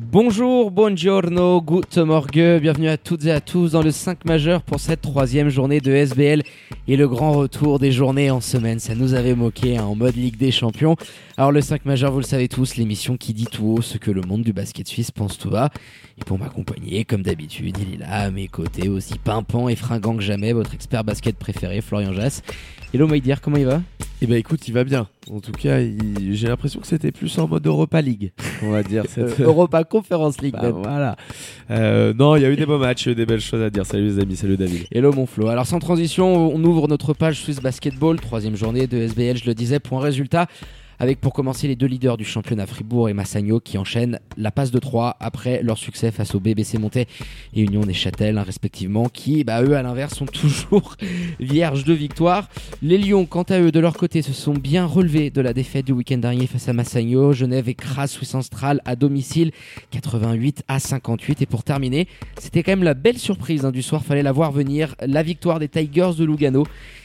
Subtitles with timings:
[0.00, 4.78] Bonjour, buongiorno, good morgue, bienvenue à toutes et à tous dans le 5 majeur pour
[4.78, 6.44] cette troisième journée de SBL
[6.86, 8.78] et le grand retour des journées en semaine.
[8.78, 10.94] Ça nous avait moqué hein, en mode Ligue des Champions.
[11.36, 14.12] Alors le 5 majeur, vous le savez tous, l'émission qui dit tout haut ce que
[14.12, 15.70] le monde du basket suisse pense tout bas.
[16.16, 20.16] Et pour m'accompagner, comme d'habitude, il est là à mes côtés, aussi pimpant et fringant
[20.16, 22.44] que jamais, votre expert basket préféré, Florian Jass.
[22.94, 23.82] Hello Maïdir, comment il va?
[24.20, 25.06] Eh ben écoute, il va bien.
[25.30, 28.82] En tout cas, il- j'ai l'impression que c'était plus en mode Europa League, on va
[28.82, 29.04] dire.
[29.08, 30.54] cette- Euh, Europa Conference League.
[30.60, 31.16] Bah, voilà.
[31.70, 33.40] Euh, non, il y a eu des beaux matchs, il y a eu des belles
[33.40, 33.84] choses à dire.
[33.86, 34.86] Salut les amis, salut David.
[34.90, 35.48] Hello mon Flo.
[35.48, 39.54] Alors sans transition, on ouvre notre page Swiss Basketball, troisième journée de SBL, je le
[39.54, 40.46] disais, point résultat.
[41.00, 44.72] Avec pour commencer les deux leaders du championnat Fribourg et Massagno qui enchaînent la passe
[44.72, 47.06] de 3 après leur succès face au BBC Montais
[47.54, 50.96] et Union des Châtels hein, respectivement qui, bah, eux à l'inverse, sont toujours
[51.38, 52.48] vierges de victoire.
[52.82, 55.86] Les Lions, quant à eux, de leur côté, se sont bien relevés de la défaite
[55.86, 57.32] du week-end dernier face à Massagno.
[57.32, 59.52] Genève écrase Swiss Central à domicile
[59.92, 62.08] 88 à 58 et pour terminer,
[62.40, 65.60] c'était quand même la belle surprise hein, du soir, fallait la voir venir, la victoire
[65.60, 66.64] des Tigers de Lugano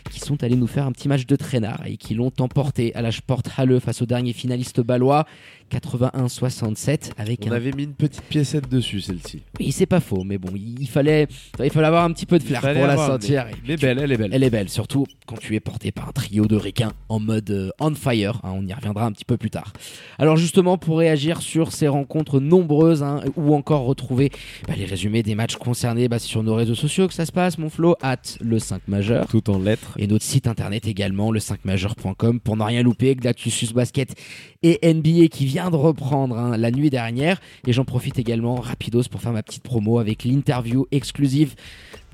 [0.10, 3.02] qui sont allés nous faire un petit match de traînard et qui l'ont emporté à
[3.02, 5.26] la Sport Halle face au dernier finaliste balois
[5.72, 7.56] 81-67 avec On un...
[7.56, 9.42] avait mis une petite piécette dessus, celle-ci.
[9.60, 11.28] Oui, c'est pas faux, mais bon, il fallait,
[11.64, 13.46] il fallait avoir un petit peu de flair pour la sentir.
[13.48, 14.30] mais- Elle est belle, elle est belle.
[14.34, 17.50] Elle est belle, surtout quand tu es porté par un trio de requins en mode
[17.50, 18.40] euh, on fire.
[18.44, 19.74] hein, on y reviendra un petit peu plus tard.
[20.20, 24.32] Alors justement, pour réagir sur ces rencontres nombreuses hein, ou encore retrouver
[24.68, 27.32] bah, les résumés des matchs concernés, bah, c'est sur nos réseaux sociaux que ça se
[27.32, 29.28] passe, mon flow, at le 5 majeur.
[29.28, 29.96] Tout en lettres.
[29.98, 34.16] Et notre site internet également, le 5majeur.com, pour ne rien louper, Glactus Basket
[34.62, 37.40] et NBA qui vient de reprendre hein, la nuit dernière.
[37.68, 41.56] Et j'en profite également, rapidos, pour faire ma petite promo avec l'interview exclusive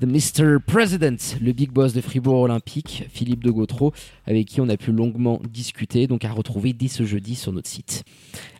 [0.00, 0.58] de Mr.
[0.66, 3.92] President, le big boss de Fribourg Olympique, Philippe de Gautreau,
[4.26, 7.68] avec qui on a pu longuement discuter, donc à retrouver dès ce jeudi sur notre
[7.68, 8.04] site.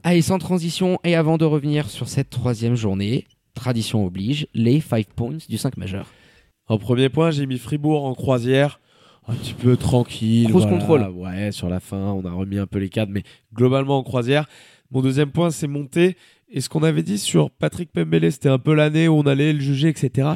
[0.05, 5.07] Allez, sans transition, et avant de revenir sur cette troisième journée, tradition oblige, les 5
[5.07, 6.13] points du 5 majeur.
[6.67, 8.81] En premier point, j'ai mis Fribourg en croisière.
[9.29, 10.49] Un petit peu tranquille.
[10.49, 10.79] Cruise voilà.
[10.79, 11.09] control.
[11.15, 13.23] Ouais, sur la fin, on a remis un peu les cadres, mais
[13.55, 14.47] globalement en croisière.
[14.91, 16.17] Mon deuxième point, c'est monter.
[16.53, 19.53] Et ce qu'on avait dit sur Patrick Pembele, c'était un peu l'année où on allait
[19.53, 20.31] le juger, etc.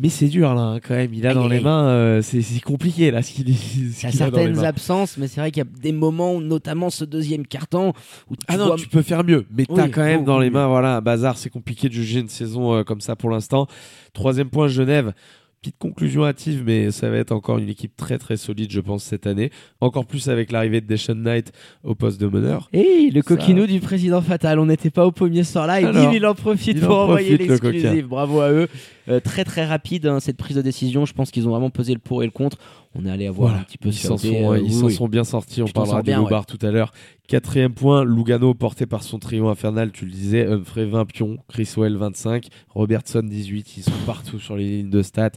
[0.00, 1.12] Mais c'est dur là, hein, quand même.
[1.12, 4.30] Il a dans les mains, euh, c'est compliqué là, ce qu'il ce Il y a
[4.30, 7.44] dans les certaines absences, mais c'est vrai qu'il y a des moments, notamment ce deuxième
[7.44, 7.92] carton,
[8.30, 10.24] où tu Ah non, vois- tu peux faire mieux, mais t'as Oui, quand même oui,
[10.26, 11.36] dans oui, les mains, voilà, un bazar.
[11.36, 13.66] C'est compliqué de juger une saison euh, comme ça pour l'instant.
[14.12, 15.12] Troisième point, Genève.
[15.60, 19.02] Petite conclusion hâtive, mais ça va être encore une équipe très très solide, je pense,
[19.02, 19.50] cette année.
[19.80, 21.50] Encore plus avec l'arrivée de Deshaun Knight
[21.82, 22.68] au poste de meneur.
[22.72, 25.84] Hey, le Ça- coquinou du président Fatal, on n'était pas au pommier ce soir-là, et
[25.84, 28.06] Alors, bim, il en profite il pour en envoyer profite, le l'exclusive.
[28.06, 28.68] Bravo à eux.
[29.08, 31.04] Euh, très très rapide hein, cette prise de décision.
[31.06, 32.58] Je pense qu'ils ont vraiment pesé le pour et le contre.
[32.94, 33.62] On est allé avoir Voilà.
[33.62, 34.92] un petit peu Ils s'en sont, euh, oui, oui.
[34.92, 35.62] sont bien sortis.
[35.62, 36.12] On t'en parlera du
[36.46, 36.92] tout à l'heure.
[37.26, 41.96] Quatrième point, Lugano porté par son trio infernal, tu le disais, Humphrey 20 pions, Chriswell
[41.96, 45.30] 25, Robertson 18, ils sont partout sur les lignes de stats.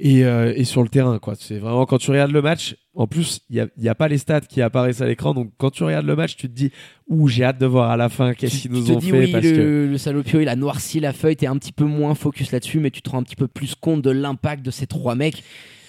[0.00, 1.34] Et, euh, et sur le terrain, quoi.
[1.38, 2.76] C'est vraiment quand tu regardes le match.
[2.96, 5.34] En plus, il n'y a, il y a pas les stats qui apparaissent à l'écran.
[5.34, 6.70] Donc, quand tu regardes le match, tu te dis,
[7.08, 9.18] ouh, j'ai hâte de voir à la fin qu'est-ce qu'ils Tu nous ont dis fait.
[9.26, 11.84] oui, parce le, que le salopio il a noirci la feuille, t'es un petit peu
[11.84, 14.70] moins focus là-dessus, mais tu te rends un petit peu plus compte de l'impact de
[14.70, 15.42] ces trois mecs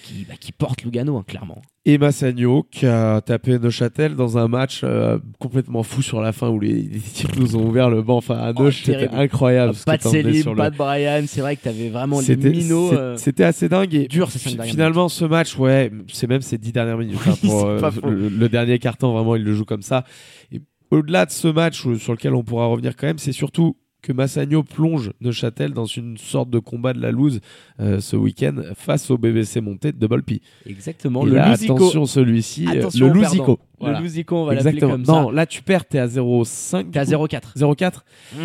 [0.06, 1.60] qui, bah, qui portent Lugano, hein, clairement.
[1.84, 6.48] Et Massagno qui a tapé Neuchâtel dans un match euh, complètement fou sur la fin
[6.48, 8.16] où les, les types nous ont ouvert le banc.
[8.16, 9.72] Enfin, à Oh, Neuch, c'était incroyable.
[9.86, 12.92] pas de le- pas de Brian, c'est vrai que t'avais vraiment les minots.
[12.92, 16.72] euh, c'était assez dingue et dur, ces finalement ce match ouais c'est même ces dix
[16.72, 20.04] dernières minutes hein, pour, euh, le, le dernier carton vraiment il le joue comme ça
[20.52, 24.12] et au-delà de ce match sur lequel on pourra revenir quand même c'est surtout que
[24.12, 27.40] Massagno plonge Neuchâtel dans une sorte de combat de la loose
[27.80, 30.40] euh, ce week-end face au BBC monté de Double P.
[30.64, 31.74] Exactement, Et le là, Lusico.
[31.74, 33.56] attention celui-ci, euh, le.
[33.78, 33.98] Voilà.
[33.98, 34.92] Le Lusico, on va l'appeler Exactement.
[34.92, 35.34] comme non, ça.
[35.34, 36.90] là tu perds, t'es à 0,5.
[36.90, 37.26] T'es à du coup.
[37.26, 37.40] 0,4.
[37.58, 37.92] 0,4.
[38.34, 38.38] Hmm,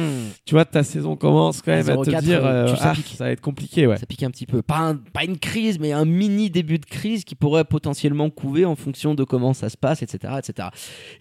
[0.45, 3.01] Tu vois, ta saison commence quand même à, te 0,4, dire, euh, euh, ça ah,
[3.15, 3.97] ça va être compliqué, ouais.
[3.97, 4.62] Ça pique un petit peu.
[4.62, 8.65] Pas, un- pas une crise, mais un mini début de crise qui pourrait potentiellement couver
[8.65, 10.33] en fonction de comment ça se passe, etc.
[10.39, 10.68] etc.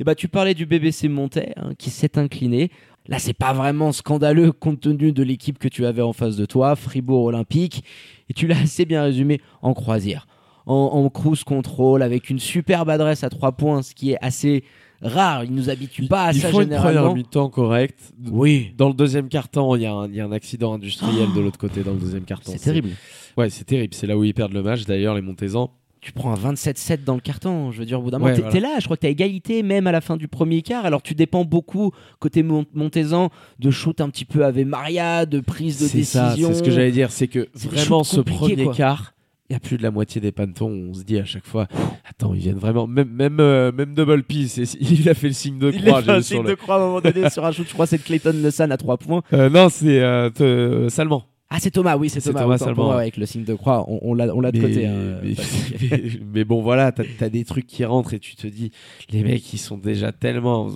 [0.00, 2.70] Et bah, tu parlais du BBC Montais hein, qui s'est incliné.
[3.08, 6.46] Là, c'est pas vraiment scandaleux compte tenu de l'équipe que tu avais en face de
[6.46, 7.82] toi, Fribourg Olympique.
[8.28, 10.26] Et tu l'as assez bien résumé en croisière.
[10.66, 14.62] En, en cruise control, avec une superbe adresse à trois points, ce qui est assez
[15.02, 15.42] rare.
[15.44, 17.14] Ils nous habituent pas à Ils ça font une première généralement.
[17.14, 18.12] mi-temps correcte.
[18.30, 18.72] Oui.
[18.76, 21.40] Dans le deuxième quart-temps, il y, a un- il y a un accident industriel de
[21.40, 22.52] l'autre côté dans le deuxième quart-temps.
[22.52, 22.90] C'est terrible.
[23.36, 23.94] Ouais, c'est terrible.
[23.94, 24.84] C'est là où ils perdent le match.
[24.84, 25.70] D'ailleurs, les Montezans.
[26.00, 27.70] Tu prends un 27-7 dans le carton.
[27.72, 28.60] Je veux dire, au bout d'un moment, Ouais, t'es voilà.
[28.60, 28.74] là.
[28.78, 30.86] Je crois que t'as égalité même à la fin du premier quart.
[30.86, 35.40] Alors tu dépends beaucoup côté Mont- Montezan de shoot un petit peu avec Maria, de
[35.40, 36.48] prise de C'est ça, décision.
[36.48, 37.10] c'est ce que j'allais dire.
[37.12, 38.74] C'est que vraiment, ce premier quoi.
[38.74, 39.12] quart,
[39.50, 40.70] il y a plus de la moitié des pantons.
[40.70, 41.66] On se dit à chaque fois,
[42.08, 42.86] attends, ils viennent vraiment.
[42.86, 44.34] Même, même, euh, même Double P,
[44.80, 45.98] il a fait le signe de Il croix.
[45.98, 47.66] a fait vu signe le- de croix à un moment donné sur un shoot.
[47.68, 49.22] Je crois c'est de Clayton Lesan à 3 points.
[49.34, 51.24] Euh, non, c'est euh, Salman.
[51.52, 52.42] Ah, c'est Thomas, oui, c'est Thomas.
[52.58, 52.94] Thomas pour ouais.
[52.94, 54.86] avec le signe de croix, on, l'a on l'a de côté.
[54.86, 55.80] hein, mais, Patrick.
[55.90, 56.02] mais-
[56.32, 58.70] mais bon, voilà, t'as as des trucs qui rentrent et tu te dis,
[59.10, 60.70] les mecs, ils sont déjà tellement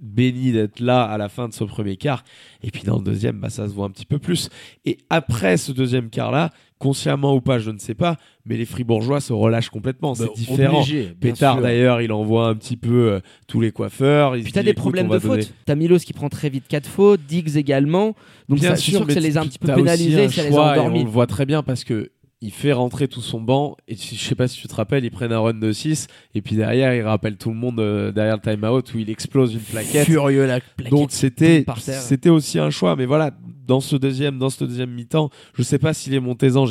[0.00, 2.22] bénis d'être là à la fin de ce premier quart.
[2.62, 4.50] Et puis dans le deuxième, bah, ça se voit un petit peu plus.
[4.84, 9.20] Et après ce deuxième quart-là, consciemment ou pas, je ne sais pas, mais les Fribourgeois
[9.20, 10.14] se relâchent complètement.
[10.14, 10.78] C'est Bah, différent.
[10.80, 14.36] obligé, Pétard d'ailleurs, il envoie un petit peu euh, tous les coiffeurs.
[14.36, 15.52] Il Puis t'as des problèmes de faute.
[15.64, 18.14] T'as Milos qui prend très vite 4 fautes, Diggs également.
[18.48, 20.28] Donc Bien ça, c'est sûr, sûr que ça les a un petit peu pénalisés, un
[20.28, 21.00] ça les a endormis.
[21.00, 24.16] On le voit très bien parce que il fait rentrer tout son banc et je
[24.16, 26.94] sais pas si tu te rappelles, ils prennent un run de 6 et puis derrière
[26.94, 30.06] il rappelle tout le monde euh, derrière le timeout où il explose une plaquette.
[30.06, 30.90] Furieux la plaquette.
[30.90, 33.30] Donc c'était c'était aussi un choix mais voilà,
[33.66, 36.66] dans ce deuxième dans ce deuxième mi-temps, je sais pas si les Montezans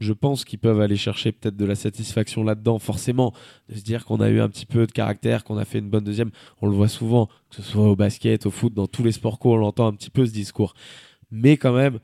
[0.00, 3.32] je pense qu'ils peuvent aller chercher peut-être de la satisfaction là-dedans, forcément,
[3.68, 5.88] de se dire qu'on a eu un petit peu de caractère, qu'on a fait une
[5.88, 6.30] bonne deuxième.
[6.60, 9.38] On le voit souvent, que ce soit au basket, au foot, dans tous les sports
[9.38, 10.74] co, on l'entend un petit peu ce discours.
[11.30, 11.98] Mais quand même,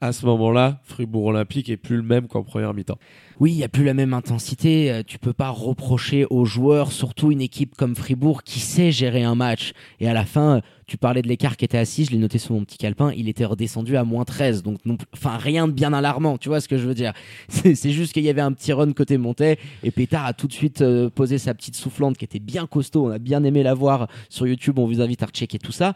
[0.00, 2.98] à ce moment-là, Fribourg Olympique est plus le même qu'en première mi-temps.
[3.40, 4.90] Oui, il n'y a plus la même intensité.
[4.90, 9.22] euh, Tu peux pas reprocher aux joueurs, surtout une équipe comme Fribourg qui sait gérer
[9.22, 9.72] un match.
[10.00, 12.38] Et à la fin, euh, tu parlais de l'écart qui était 6, je l'ai noté
[12.38, 14.62] sur mon petit calepin, il était redescendu à moins 13.
[14.62, 14.78] Donc,
[15.14, 17.12] enfin, rien de bien alarmant, tu vois ce que je veux dire.
[17.48, 20.52] C'est juste qu'il y avait un petit run côté Montais et Pétard a tout de
[20.52, 23.06] suite euh, posé sa petite soufflante qui était bien costaud.
[23.06, 24.78] On a bien aimé la voir sur YouTube.
[24.78, 25.94] On vous invite à rechecker tout ça.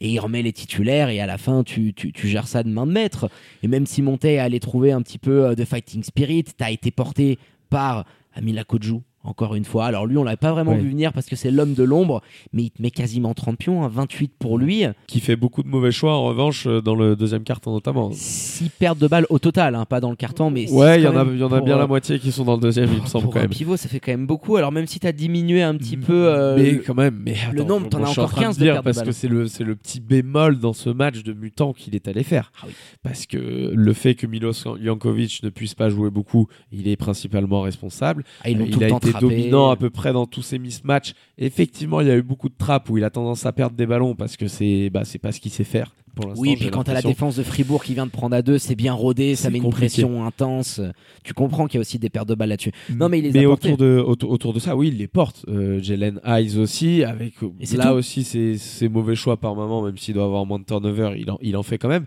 [0.00, 2.68] Et il remet les titulaires et à la fin tu, tu, tu gères ça de
[2.68, 3.30] main de maître.
[3.62, 6.90] Et même si Montet allait trouver un petit peu euh, de fighting spirit, t'as été
[6.90, 7.38] porté
[7.70, 8.04] par
[8.34, 9.86] Amila Kodjou, encore une fois.
[9.86, 10.78] Alors lui, on l'avait pas vraiment Ouais.
[10.78, 12.22] vu venir parce que c'est l'homme de l'ombre,
[12.52, 14.84] mais il te met quasiment 30 pions, hein, 28 pour lui.
[15.06, 18.10] Qui fait beaucoup de mauvais choix en revanche euh, dans le deuxième carton notamment.
[18.12, 21.06] 6 pertes de balles au total, hein, pas dans le carton, mais Ouais, il y
[21.06, 23.06] en a, y en bien euh, la moitié qui sont dans le deuxième, il me
[23.06, 23.50] semble pour quand un même.
[23.50, 24.56] pivot, ça fait quand même beaucoup.
[24.56, 26.28] Alors même si tu as diminué un petit peu...
[26.28, 28.62] euh, mais le- quand même, mais le attends, nombre, t'en as encore train 15 de
[28.64, 31.94] dire de parce que c'est le le petit bémol dans ce match de mutant qu'il
[31.94, 32.52] est allé faire.
[32.60, 32.72] Ah oui.
[33.02, 33.36] Parce que
[33.74, 38.24] le fait que Milos Jankovic ne puisse pas jouer beaucoup, il est principalement responsable.
[38.44, 38.98] ah, ils l'ont tout le temps.
[39.20, 41.14] Dominant à peu près dans tous ses mismatchs.
[41.38, 43.86] Effectivement, il y a eu beaucoup de trappes où il a tendance à perdre des
[43.86, 46.32] ballons parce que c'est bah, pas ce qu'il sait faire pour.
[46.36, 48.58] Oui, j'ai puis quand t'as la défense de Fribourg qui vient de prendre à deux,
[48.58, 50.80] c'est bien rodé, ça met une pression intense.
[51.24, 52.72] Tu comprends qu'il y a aussi des pertes de balles là-dessus.
[52.90, 53.68] Non, mais il les a portés.
[53.68, 55.44] autour de, autour, autour de ça, oui, il les porte.
[55.48, 57.96] Euh, Jalen Hayes aussi, avec Et c'est là tout.
[57.96, 61.38] aussi ses, mauvais choix par moment, même s'il doit avoir moins de turnover, il en,
[61.42, 62.06] il en fait quand même.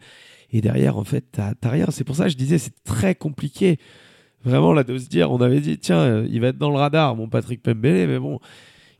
[0.53, 1.87] Et derrière, en fait, t'as t'as rien.
[1.89, 3.79] C'est pour ça que je disais, c'est très compliqué.
[4.43, 6.77] Vraiment, là, de se dire, on avait dit, tiens, euh, il va être dans le
[6.77, 8.39] radar, mon Patrick Pembele, mais bon,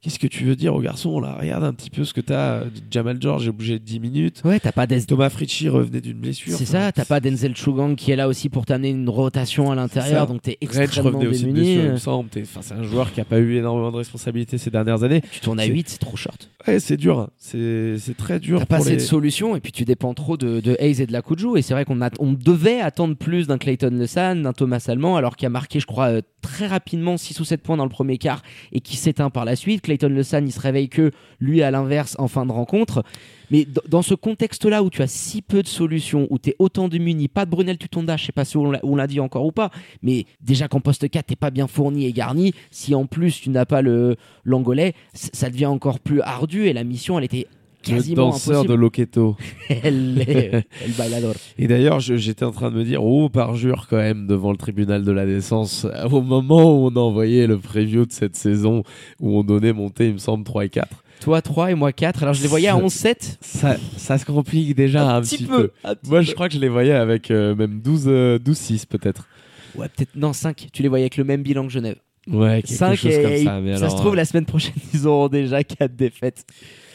[0.02, 1.38] qu'est-ce que tu veux dire au garçon là?
[1.40, 2.62] Regarde un petit peu ce que t'as.
[2.90, 4.42] Jamal George est obligé de 10 minutes.
[4.46, 6.58] Ouais, t'as pas Des- Thomas Fritchie revenait d'une blessure.
[6.58, 9.76] C'est ça, t'as pas Denzel Chugang qui est là aussi pour t'amener une rotation à
[9.76, 11.66] l'intérieur, donc t'es extrêmement revenait aussi de démuni.
[11.74, 12.30] blessure, il me semble.
[12.42, 15.22] Enfin, c'est un joueur qui a pas eu énormément de responsabilités ces dernières années.
[15.32, 16.50] Tu tournes à C'est- 8, c'est trop short.
[16.68, 17.30] Ouais, c'est dur.
[17.38, 18.60] C'est très dur.
[18.60, 21.06] T'as pas assez les- de solutions et puis tu dépends trop de, de Hayes et
[21.08, 21.58] de la Kudju.
[21.58, 25.36] Et c'est vrai qu'on on devait attendre plus d'un Clayton Lesan, d'un Thomas Allemand, alors
[25.36, 28.18] qu'il a marqué, je crois, euh, très rapidement 6 ou 7 points dans le premier
[28.18, 28.42] quart
[28.72, 29.82] et qui s'éteint par la suite.
[29.82, 33.04] Clayton Lesan, il se réveille que lui à l'inverse en fin de rencontre.
[33.52, 36.88] Mais dans ce contexte-là où tu as si peu de solutions, où tu es autant
[36.88, 39.72] démuni, pas de Brunel Tutonda, je sais pas si on l'a- dit encore ou pas,
[40.02, 43.50] mais déjà qu'en poste 4, t'es pas bien fourni et garni, si en plus tu
[43.50, 44.16] n'as pas le
[44.46, 47.48] l'angolais, ça devient encore plus ardu et la mission, elle était
[47.88, 48.82] le quasiment danseur de impossible.
[48.82, 49.36] Loqueto.
[49.70, 51.34] Elle est- El bailador.
[51.58, 55.04] Et d'ailleurs, j'étais en train de me dire, oh, parjure quand même devant le tribunal
[55.04, 58.84] de la décence, au moment où on a envoyé le preview de cette saison,
[59.20, 61.04] où on donnait monter, il me semble, 3 et 4.
[61.22, 62.24] Toi 3 et moi 4.
[62.24, 63.38] Alors je les voyais à 11-7.
[63.42, 65.72] Ça, ça se complique déjà un, petit, peu.
[65.84, 66.26] un petit Moi, peu.
[66.26, 69.28] je crois que je les voyais avec euh, même 12, euh, 12-6 peut-être.
[69.76, 70.16] Ouais, peut-être.
[70.16, 70.68] Non, 5.
[70.74, 71.98] Tu les voyais avec le même bilan que Genève.
[72.28, 73.62] Ouais, quelque 5 chose et comme ça.
[73.62, 76.44] Mais ça alors, se trouve, euh, la semaine prochaine, ils auront déjà 4 défaites.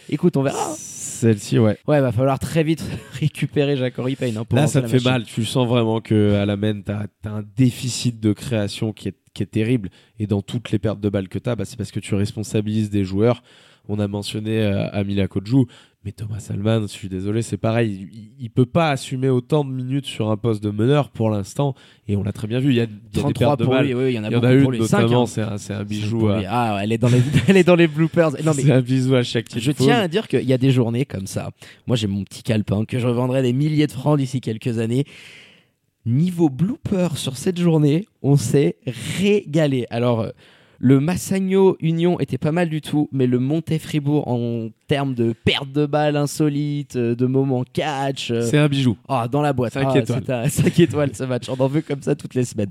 [0.09, 0.75] Écoute, on verra.
[0.76, 1.78] Celle-ci, ouais.
[1.87, 2.85] Ouais, va falloir très vite
[3.21, 4.37] récupérer Jacques Payne.
[4.37, 5.11] Hein, Là, ça te fait machine.
[5.11, 5.25] mal.
[5.25, 9.16] Tu sens vraiment que à la main, t'as as un déficit de création qui est,
[9.35, 9.88] qui est terrible.
[10.18, 12.90] Et dans toutes les pertes de balles que t'as, bah, c'est parce que tu responsabilises
[12.90, 13.42] des joueurs.
[13.88, 15.66] On a mentionné euh, Amila Kodjou,
[16.05, 18.09] Mais Thomas Salman, je suis désolé, c'est pareil.
[18.12, 21.75] Il, il peut pas assumer autant de minutes sur un poste de meneur pour l'instant.
[22.09, 22.71] Et on l'a très bien vu.
[22.71, 23.87] Il y a, il y a des 33 pertes de pour balles.
[23.87, 24.87] lui, oui, il y en a Il y en a pour une lui.
[24.87, 25.57] Cinq, notamment, hein.
[25.59, 26.19] c'est un, bijou.
[26.19, 26.47] pour à- lui.
[26.49, 28.33] Ah, elle est dans les, elle est dans les bloopers.
[28.33, 29.76] Mais C'est un bisou à chaque Je type.
[29.78, 31.50] tiens à dire qu'il y a des journées comme ça.
[31.87, 35.05] Moi, j'ai mon petit calepin que je revendrai des milliers de francs d'ici quelques années.
[36.05, 38.76] Niveau blooper sur cette journée, on s'est
[39.19, 39.87] régalé.
[39.90, 40.31] Alors, euh,
[40.78, 45.33] le Massagno Union était pas mal du tout, mais le Monté Fribourg en termes de
[45.45, 48.97] perte de balles insolites, euh, de moments catch, euh, C'est un bijou.
[49.09, 49.73] ah, dans la boîte.
[49.73, 50.23] Cinq Ah, étoiles.
[50.26, 51.49] c'est un- cinq étoiles ce match.
[51.49, 52.71] On en veut comme ça toutes les semaines.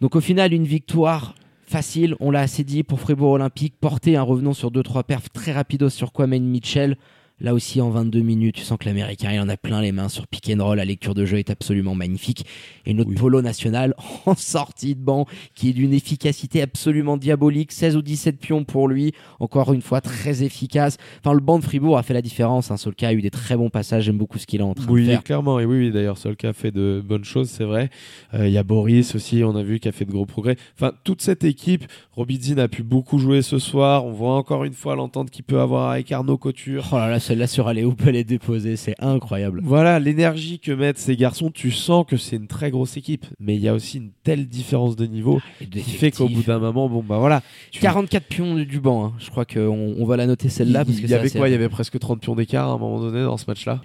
[0.00, 1.34] Donc au final, une victoire
[1.66, 3.74] facile, on l'a assez dit pour Fribourg Olympique.
[3.80, 6.96] Porter un revenant sur 2-3 perfs très rapidos sur Kwame Mitchell.
[7.40, 10.08] Là aussi, en 22 minutes, tu sens que l'Américain, il en a plein les mains
[10.08, 10.76] sur pick and roll.
[10.78, 12.44] La lecture de jeu est absolument magnifique.
[12.84, 13.16] Et notre Oui.
[13.16, 13.94] polo national
[14.26, 17.70] en sortie de banc, qui est d'une efficacité absolument diabolique.
[17.72, 19.12] 16 ou 17 pions pour lui.
[19.40, 20.96] Encore une fois, très efficace.
[21.20, 22.70] Enfin, le banc de Fribourg a fait la différence.
[22.70, 22.76] Hein.
[22.76, 24.04] Solka a eu des très bons passages.
[24.04, 25.22] J'aime beaucoup ce qu'il est en train de Oui, faire.
[25.22, 25.60] clairement.
[25.60, 27.90] Et oui, oui d'ailleurs, Solka fait de bonnes choses, c'est vrai.
[28.34, 30.56] Euh, Il y a Boris aussi, on a vu, qui a fait de gros progrès.
[30.74, 34.04] Enfin, toute cette équipe, Robidzin a pu beaucoup jouer ce soir.
[34.04, 36.88] On voit encore une fois l'entente qu'il peut avoir avec Arnaud Couture.
[36.92, 39.60] Oh là là, celle-là sur Aléoup, elle est déposée, c'est incroyable.
[39.62, 43.26] Voilà, l'énergie que mettent ces garçons, tu sens que c'est une très grosse équipe.
[43.38, 46.42] Mais il y a aussi une telle différence de niveau Et qui fait qu'au bout
[46.42, 47.42] d'un moment, bon, bah voilà.
[47.70, 49.12] tu- 44 pions du, banc, hein.
[49.18, 50.86] je crois qu'on on va la noter celle-là.
[50.86, 51.50] parce il que y avait quoi?
[51.50, 53.82] Il y avait presque 30 pions d'écart à un moment donné dans ce match-là?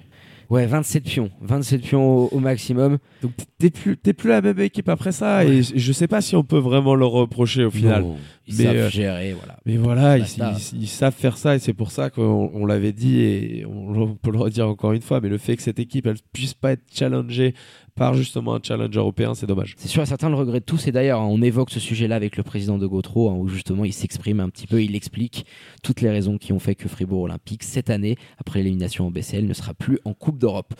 [0.50, 2.98] Ouais, 27 pions, 27 pions au, au maximum.
[3.22, 5.46] Donc t'es plus, t'es plus la même équipe après ça.
[5.46, 8.04] Et je sais pas si on peut vraiment leur reprocher au final.
[8.04, 9.58] Non, ils Mais, savent euh, gérer, voilà.
[9.66, 10.54] Mais voilà, ils, Basta.
[10.74, 13.96] ils- ils savent faire ça et c'est pour ça qu'on on l'avait dit et on,
[14.02, 15.22] on peut le redire encore une fois.
[15.22, 17.54] Mais le fait que cette équipe elle puisse pas être challengée
[17.96, 19.76] par justement un challenge européen, c'est dommage.
[19.78, 20.88] C'est sûr et certain, le regrettent tous.
[20.88, 23.86] Et d'ailleurs, hein, on évoque ce sujet-là avec le président de Gautreau, hein, où justement
[23.86, 25.46] il s'exprime un petit peu, il explique
[25.84, 29.46] toutes les raisons qui ont fait que Fribourg Olympique, cette année, après l'élimination en BCL,
[29.46, 30.74] ne sera plus en Coupe d'Europe.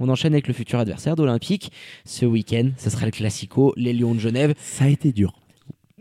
[0.00, 1.70] On enchaîne avec le futur adversaire d'Olympique.
[2.04, 4.54] Ce week-end, ce sera le Classico, les Lions de Genève.
[4.58, 5.32] Ça a été dur.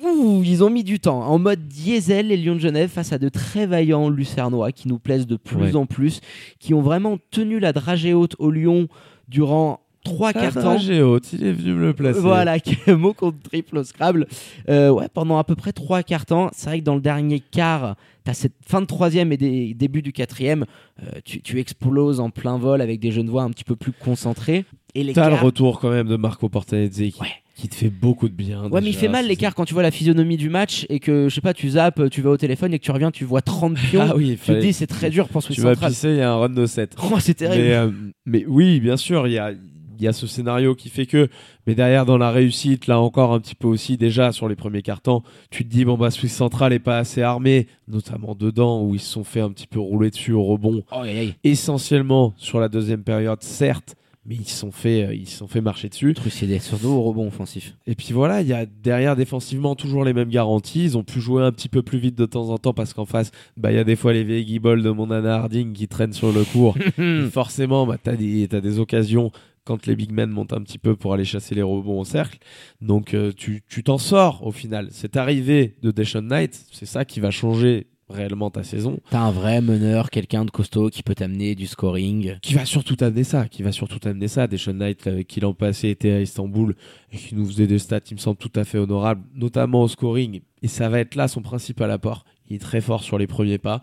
[0.02, 1.22] Ouh, ils ont mis du temps.
[1.22, 4.98] En mode diesel, les Lions de Genève face à de très vaillants Lucernois qui nous
[5.00, 5.76] plaisent de plus Ouais.
[5.76, 6.20] en plus,
[6.60, 8.88] qui ont vraiment tenu la dragée haute au Lyon
[9.30, 10.78] durant trois quarts temps.
[10.78, 12.20] Géote, il est venu me le placer.
[12.20, 14.28] Voilà, quel mot contre triple au Scrabble.
[14.70, 16.50] Euh, ouais, pendant à peu près trois quarts temps.
[16.54, 17.96] C'est vrai que dans le dernier quart,
[18.26, 20.66] tu as cette fin de troisième et des débuts du quatrième.
[21.02, 23.92] euh, tu, tu exploses en plein vol avec des jeunes voix un petit peu plus
[23.92, 24.66] concentrés.
[24.96, 27.28] Et T'as le retour quand même de Marco Portanezzi qui, Ouais.
[27.56, 28.70] qui te fait beaucoup de bien.
[28.70, 31.30] Ouais, mais il fait mal l'écart quand tu vois la physionomie du match et que,
[31.30, 33.42] je sais pas, tu zappes, tu vas au téléphone et que tu reviens, tu vois
[33.42, 34.02] 30 pions.
[34.08, 36.22] Ah oui, tu te dis, c'est très dur pour Swiss Tu vas pisser, il y
[36.22, 36.96] a un run de 7.
[37.12, 37.64] Oh, c'est terrible.
[37.64, 37.90] Mais, euh,
[38.28, 39.52] mais oui, bien sûr, il y a,
[40.00, 41.30] y a ce scénario qui fait que,
[41.68, 44.82] mais derrière dans la réussite, là encore un petit peu aussi déjà sur les premiers
[44.82, 48.96] cartons, tu te dis bon bah Swiss Central est pas assez armé, notamment dedans où
[48.96, 51.36] ils se sont fait un petit peu rouler dessus au rebond, Oh, aïe.
[51.44, 53.96] essentiellement sur la deuxième période certes,
[54.26, 56.14] mais ils se sont fait euh, ils sont fait marcher dessus.
[56.14, 57.76] Trucédé sur dos au rebond offensif.
[57.88, 60.86] Et puis voilà, il y a derrière défensivement toujours les mêmes garanties.
[60.86, 63.06] Ils ont pu jouer un petit peu plus vite de temps en temps parce qu'en
[63.06, 65.90] face, bah il y a des fois les vieilles guibolles de mon Anna Harding qui
[65.90, 66.78] traînent sur le court.
[66.98, 68.16] Et forcément, bah, tu as,
[68.62, 69.32] des occasions
[69.66, 72.40] quand les big men montent un petit peu pour aller chasser les rebonds au cercle.
[72.82, 74.90] Donc euh, tu tu t'en sors au final.
[74.92, 79.00] Cette arrivée de Deshaun Knight, c'est ça qui va changer réellement ta saison.
[79.10, 82.38] T'as un vrai meneur, quelqu'un de costaud qui peut t'amener du scoring.
[82.42, 84.48] Qui va surtout t'amener ça, qui va surtout t'amener ça.
[84.48, 86.76] Deshaun Knight, euh, qui l'an passé était à Istanbul
[87.12, 89.88] et qui nous faisait des stats, il me semble, tout à fait honorables, notamment au
[89.88, 90.42] scoring.
[90.62, 92.26] Et ça va être là son principal apport.
[92.50, 93.82] Il est très fort sur les premiers pas.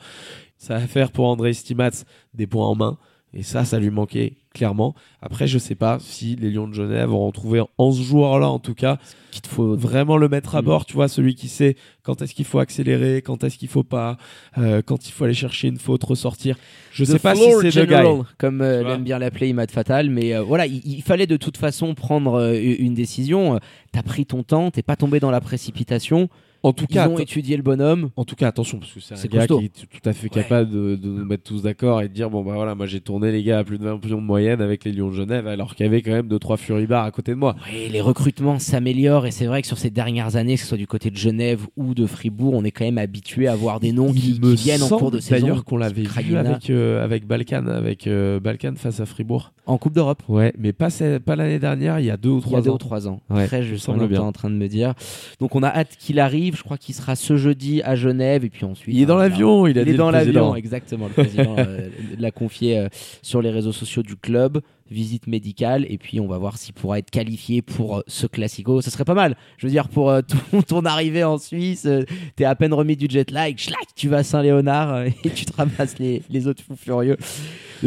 [0.59, 2.99] Ça va faire pour André Stimats des points en main.
[3.33, 4.95] Et ça, ça lui manquait clairement.
[5.23, 8.59] Après, je sais pas si les Lions de Genève auront trouvé en ce joueur-là, en
[8.59, 8.99] tout cas,
[9.31, 10.65] Qu'il te faut vraiment le mettre à Mm.
[10.65, 13.85] bord, tu vois, celui qui sait quand est-ce qu'il faut accélérer, quand est-ce qu'il faut
[13.85, 14.17] pas,
[14.59, 16.57] euh, quand il faut aller chercher une faute, ressortir.
[16.91, 18.25] Je The sais pas si c'est general, gars.
[18.39, 21.57] comme euh, l'aime bien l'appeler Imad Fatal, mais euh, voilà, il, il fallait de toute
[21.57, 23.55] façon prendre euh, une décision.
[23.55, 23.59] Euh,
[23.93, 26.29] T'as pris ton temps, t'es pas tombé dans la précipitation.
[26.63, 28.11] En tout Ils cas, ont étudié le bonhomme.
[28.17, 29.59] en tout cas, attention parce que c'est un gars costaud.
[29.61, 30.43] qui est tout à fait Ouais.
[30.43, 33.01] capable de, de nous mettre tous d'accord et de dire bon bah voilà, moi j'ai
[33.01, 35.47] tourné les gars à plus de 20 pions de moyenne avec les Lions de Genève
[35.47, 37.57] alors qu'il y avait quand même deux trois Furibars à côté de moi.
[37.73, 40.77] Ouais, les recrutements s'améliorent et c'est vrai que sur ces dernières années, que ce soit
[40.79, 43.93] du côté de Genève ou de Fribourg, on est quand même habitué à voir des
[43.93, 45.47] noms qui, qui viennent en cours de saison.
[45.47, 49.53] D'ailleurs qu'on l'avait vu avec euh, avec Balkan, avec euh, Balkan face à Fribourg.
[49.67, 50.23] En Coupe d'Europe.
[50.29, 50.89] Ouais, mais pas
[51.37, 52.75] l'année dernière, il y a deux ou Il y a deux ans.
[52.75, 53.21] ou trois ans.
[53.31, 53.47] Ouais,
[53.79, 54.23] semble tu es bien.
[54.23, 54.95] en train de me dire.
[55.39, 56.50] Donc on a hâte qu'il arrive.
[56.51, 58.95] Arrive, je crois qu'il sera ce jeudi à Genève et puis ensuite.
[58.95, 61.07] Il est dans hein, l'avion, il a il est dans l'avion, exactement.
[61.07, 61.89] Le président euh,
[62.19, 62.89] l'a confié euh,
[63.23, 64.61] sur les réseaux sociaux du club.
[64.91, 68.81] Visite médicale et puis on va voir s'il pourra être qualifié pour euh, ce classico.
[68.83, 69.37] Ce serait pas mal.
[69.59, 70.21] Je veux dire pour euh,
[70.53, 72.03] ton, ton arrivée en Suisse, euh,
[72.37, 75.53] t'es à peine remis du jet lag, schlac, tu vas à Saint-Léonard et tu te
[75.57, 77.17] ramasses les, les autres fous furieux.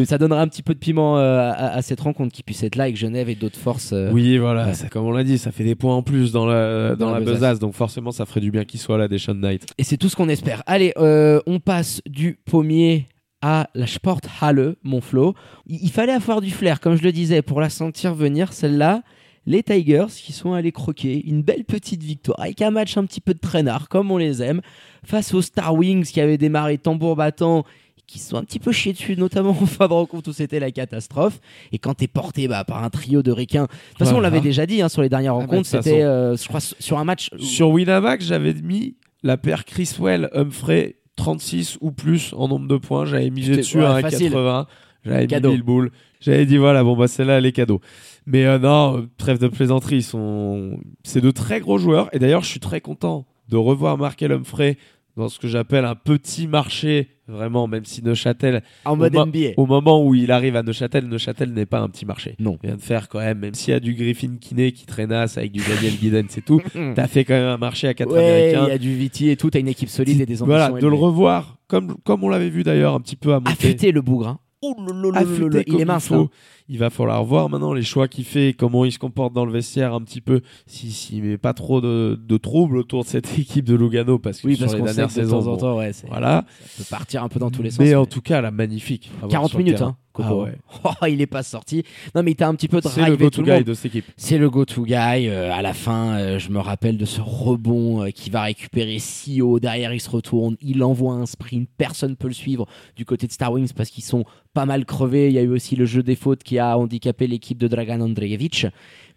[0.05, 2.75] Ça donnerait un petit peu de piment euh, à, à cette rencontre qui puisse être
[2.77, 3.91] là avec Genève et d'autres forces.
[3.93, 4.73] euh, Oui, voilà, Ouais.
[4.73, 7.11] ça, comme on l'a dit, ça fait des points en plus dans la, dans Dans
[7.13, 7.33] la la besace.
[7.35, 9.67] besace, donc forcément ça ferait du bien qu'il soit là, des Sean Knight.
[9.77, 10.63] Et c'est tout ce qu'on espère.
[10.65, 13.05] Allez, euh, on passe du pommier
[13.43, 15.35] à la Sporthalle, mon Flo.
[15.67, 19.03] Il, fallait avoir du flair, comme je le disais, pour la sentir venir, celle-là.
[19.45, 23.19] Les Tigers qui sont allés croquer une belle petite victoire avec un match un petit
[23.19, 24.61] peu de traînard, comme on les aime,
[25.03, 27.65] face aux Star Wings qui avaient démarré tambour battant,
[28.07, 30.71] qui sont un petit peu chiés dessus, notamment en fin de rencontre où c'était la
[30.71, 31.41] catastrophe.
[31.73, 34.39] Et quand t'es porté bah, par un trio de requins, de toute façon, on l'avait
[34.39, 37.03] déjà dit hein, sur les dernières Ah bah, rencontres, c'était, euh, je crois, sur un
[37.03, 37.29] match.
[37.39, 43.05] Sur Winamax, j'avais mis la paire Chriswell Humphrey 36 ou plus en nombre de points.
[43.05, 44.33] J'avais misé dessus ouais, à facile.
[44.33, 44.65] 1,80.
[45.05, 45.91] J'avais mis le boule.
[46.21, 47.81] J'avais dit voilà, bon bah celle-là elle est cadeau.
[48.25, 52.43] Mais euh, non, trêve de plaisanterie, ils sont c'est de très gros joueurs et d'ailleurs,
[52.43, 54.77] je suis très content de revoir Markel Humphrey
[55.15, 59.51] dans ce que j'appelle un petit marché vraiment même si Neuchâtel En mode mo- NBA.
[59.57, 62.35] au moment où il arrive à Neuchâtel, Neuchâtel n'est pas un petit marché.
[62.39, 62.57] Non.
[62.63, 65.37] Il vient de faire quand même, même s'il y a du Griffin Kinney qui traînasse
[65.37, 66.61] avec du Daniel Giddens et tout,
[66.95, 68.67] t'as fait quand même un marché à 4 Ouais, il américains.
[68.67, 70.45] y a du Viti et tout, t'as une équipe solide et des ambitions.
[70.47, 73.51] Voilà, de le revoir, comme, comme on l'avait vu d'ailleurs un petit peu à monter.
[73.51, 74.27] Affûter le bougre.
[74.27, 74.39] hein.
[74.71, 76.09] Comme il est mince.
[76.09, 76.25] là.
[76.69, 79.51] Il va falloir voir maintenant les choix qu'il fait, comment il se comporte dans le
[79.51, 83.27] vestiaire un petit peu, s'il si, met pas trop de, de troubles autour de cette
[83.37, 85.51] équipe de Lugano, parce que Oui, sur parce les dernières que de saisons, temps en
[85.51, 86.45] bon, temps, ouais, voilà.
[86.61, 87.79] ça peut partir un peu dans tous les sens.
[87.79, 89.11] Mais en tout cas, là, magnifique.
[89.17, 90.57] à voir 40 sur le minutes, hein, Ah ouais.
[90.83, 91.83] Oh, il est pas sorti.
[92.13, 93.57] Non, mais il t'a un petit peu C'est le drivé go-to le monde.
[93.59, 94.05] guy de cette équipe.
[94.17, 95.27] C'est le go-to guy.
[95.27, 98.99] euh, à la fin, euh, je me rappelle de ce rebond euh, qui va récupérer
[98.99, 99.59] si haut.
[99.59, 100.55] Derrière, il se retourne.
[100.61, 101.67] Il envoie un sprint.
[101.77, 105.27] Personne peut le suivre du côté de Star Wings parce qu'ils sont pas mal crevés.
[105.29, 108.01] Il y a eu aussi le jeu des fautes qui a handicapé l'équipe de Dragan
[108.01, 108.67] Andreevich.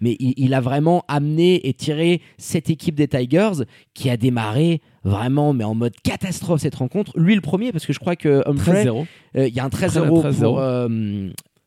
[0.00, 4.80] Mais il, il a vraiment amené et tiré cette équipe des Tigers qui a démarré
[5.06, 7.12] vraiment, mais en mode catastrophe cette rencontre.
[7.18, 9.06] Lui le premier, parce que je crois que Humphrey, 13-0.
[9.36, 10.40] euh, Il y a un 13-0 Très bien, 13-0.
[10.42, 10.88] pour euh,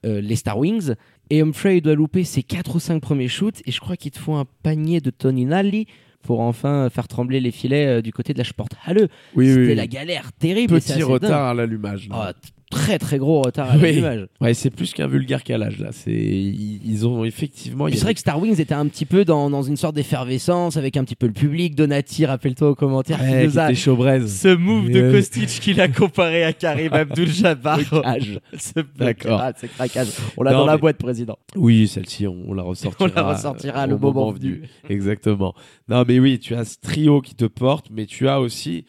[0.05, 0.93] euh, les Star Wings.
[1.29, 3.61] Et Humphrey, il doit louper ses 4 ou 5 premiers shoots.
[3.65, 5.85] Et je crois qu'il te faut un panier de Tony Nally
[6.23, 9.07] pour enfin faire trembler les filets euh, du côté de la Sporthalle.
[9.35, 10.73] Oui, C'était oui, la galère terrible.
[10.75, 11.51] Petit retard dingue.
[11.51, 12.09] à l'allumage.
[12.09, 13.93] T- très très gros retard à Oui.
[13.93, 14.27] l'image.
[14.41, 15.89] Ouais, c'est plus qu'un vulgaire calage là.
[15.91, 17.87] C'est ils, ont effectivement.
[17.89, 20.95] C'est vrai que Star Wings était un petit peu dans, dans une sorte d'effervescence avec
[20.97, 21.75] un petit peu le public.
[21.75, 25.11] Donati, rappelle-toi aux commentaires, des- qui Ouais, nous a ce move de Ouais.
[25.11, 27.79] Kostic qu'il a comparé à Karim Abdul-Jabbar.
[28.57, 29.41] Ce D'accord.
[29.57, 30.07] c'est craquage.
[30.37, 31.37] On l'a dans la boîte, président.
[31.55, 33.09] Oui, celle-ci, on, on la ressortira.
[33.09, 34.63] On la ressortira euh, le au moment venu.
[34.89, 35.53] Exactement.
[35.87, 38.85] Non, mais oui, tu as ce trio qui te porte, mais tu as aussi,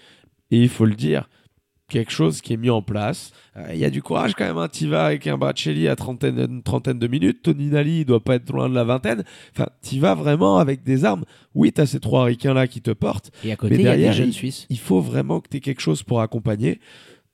[0.51, 1.29] et il faut le dire,
[1.89, 3.33] quelque chose qui est mis en place.
[3.69, 4.59] Euh, Il y a du courage quand même.
[4.59, 4.69] Hein.
[4.73, 7.43] Tu vas avec un Bracelli à trentaine, une trentaine de minutes.
[7.43, 9.25] Tony Nali, il doit pas être loin de la vingtaine.
[9.55, 11.25] Enfin, tu vas vraiment avec des armes.
[11.55, 13.31] Oui, tu as ces trois ricains là qui te portent.
[13.45, 14.67] Et à côté, Mais il y a des derrière, jeunes il- Suisses.
[14.71, 16.81] Il faut vraiment que tu aies quelque chose pour accompagner.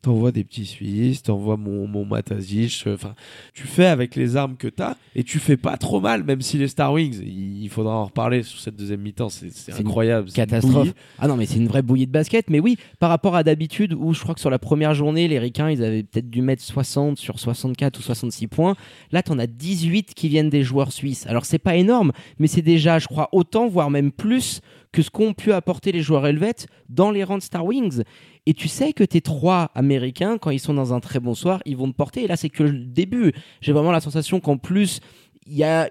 [0.03, 3.15] T'envoies des petits Suisses, t'envoies mon, mon Matazic, euh, enfin,
[3.55, 6.59] tu fais avec les armes que t'as et tu fais pas trop mal, même si
[6.59, 10.29] les Star Wings, il, faudra en reparler sur cette deuxième mi-temps, c'est incroyable.
[10.29, 10.95] une Catastrophe.
[11.19, 12.51] Ah non, mais c'est une vraie bouillie de basket.
[12.51, 15.41] Mais oui, par rapport à d'habitude, où je crois que sur la première journée, les
[15.41, 18.77] Ricains, ils avaient peut-être dû mettre 60 sur 64 ou 66 points.
[19.11, 21.27] Là, t'en as 18 qui viennent des joueurs suisses.
[21.27, 24.61] Alors, c'est pas énorme, mais c'est déjà, je crois, autant, voire même plus
[24.97, 28.03] que ce qu'ont pu apporter les joueurs helvètes dans les rangs de Star Wings.
[28.47, 31.61] Et tu sais que tes trois Américains, quand ils sont dans un très bon soir,
[31.67, 32.25] ils vont te porter.
[32.25, 33.35] Et là, c'est que le début.
[33.61, 35.01] J'ai vraiment la sensation qu'en plus,
[35.47, 35.91] il y a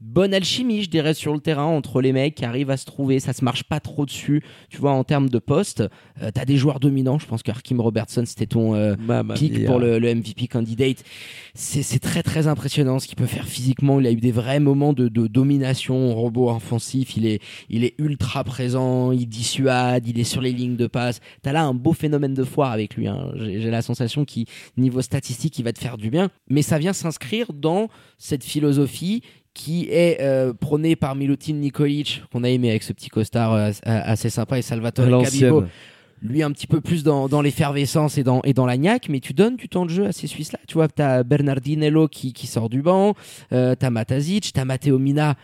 [0.00, 3.18] bonne alchimie, je dirais, sur le terrain entre les mecs qui arrivent à se trouver.
[3.20, 5.82] Ça se marche pas trop dessus, tu vois, en termes de poste.
[6.22, 7.18] Euh, T'as des joueurs dominants.
[7.18, 8.94] Je pense que Hakim Robertson, c'était ton euh,
[9.34, 11.02] pick pour le, le MVP candidate.
[11.54, 13.98] C'est très très impressionnant ce qu'il peut faire physiquement.
[14.00, 17.16] Il a eu des vrais moments de, de domination, robot offensif.
[17.16, 21.20] Il est, il est ultra présent, il dissuade, il est sur les lignes de passe.
[21.42, 23.08] T'as là un beau phénomène de foire avec lui.
[23.08, 23.30] hein.
[23.36, 26.28] J'ai j'ai la sensation qu'il, niveau statistique, il va te faire du bien.
[26.50, 29.22] Mais ça vient s'inscrire dans cette philosophie
[29.56, 33.70] qui est euh, prônée par Milutin Nikolic, qu'on a aimé avec ce petit costard euh,
[33.84, 35.24] assez sympa, et Salvatore.
[35.24, 35.64] Cabibo
[36.22, 39.20] lui un petit peu plus dans, dans l'effervescence et dans, et dans la niaque, mais
[39.20, 40.58] tu donnes du temps de jeu à ces Suisses-là.
[40.66, 43.14] Tu vois, t'as Bernardinello qui, qui sort du banc,
[43.52, 45.36] euh, t'as Matazic, t'as Matteo Mina.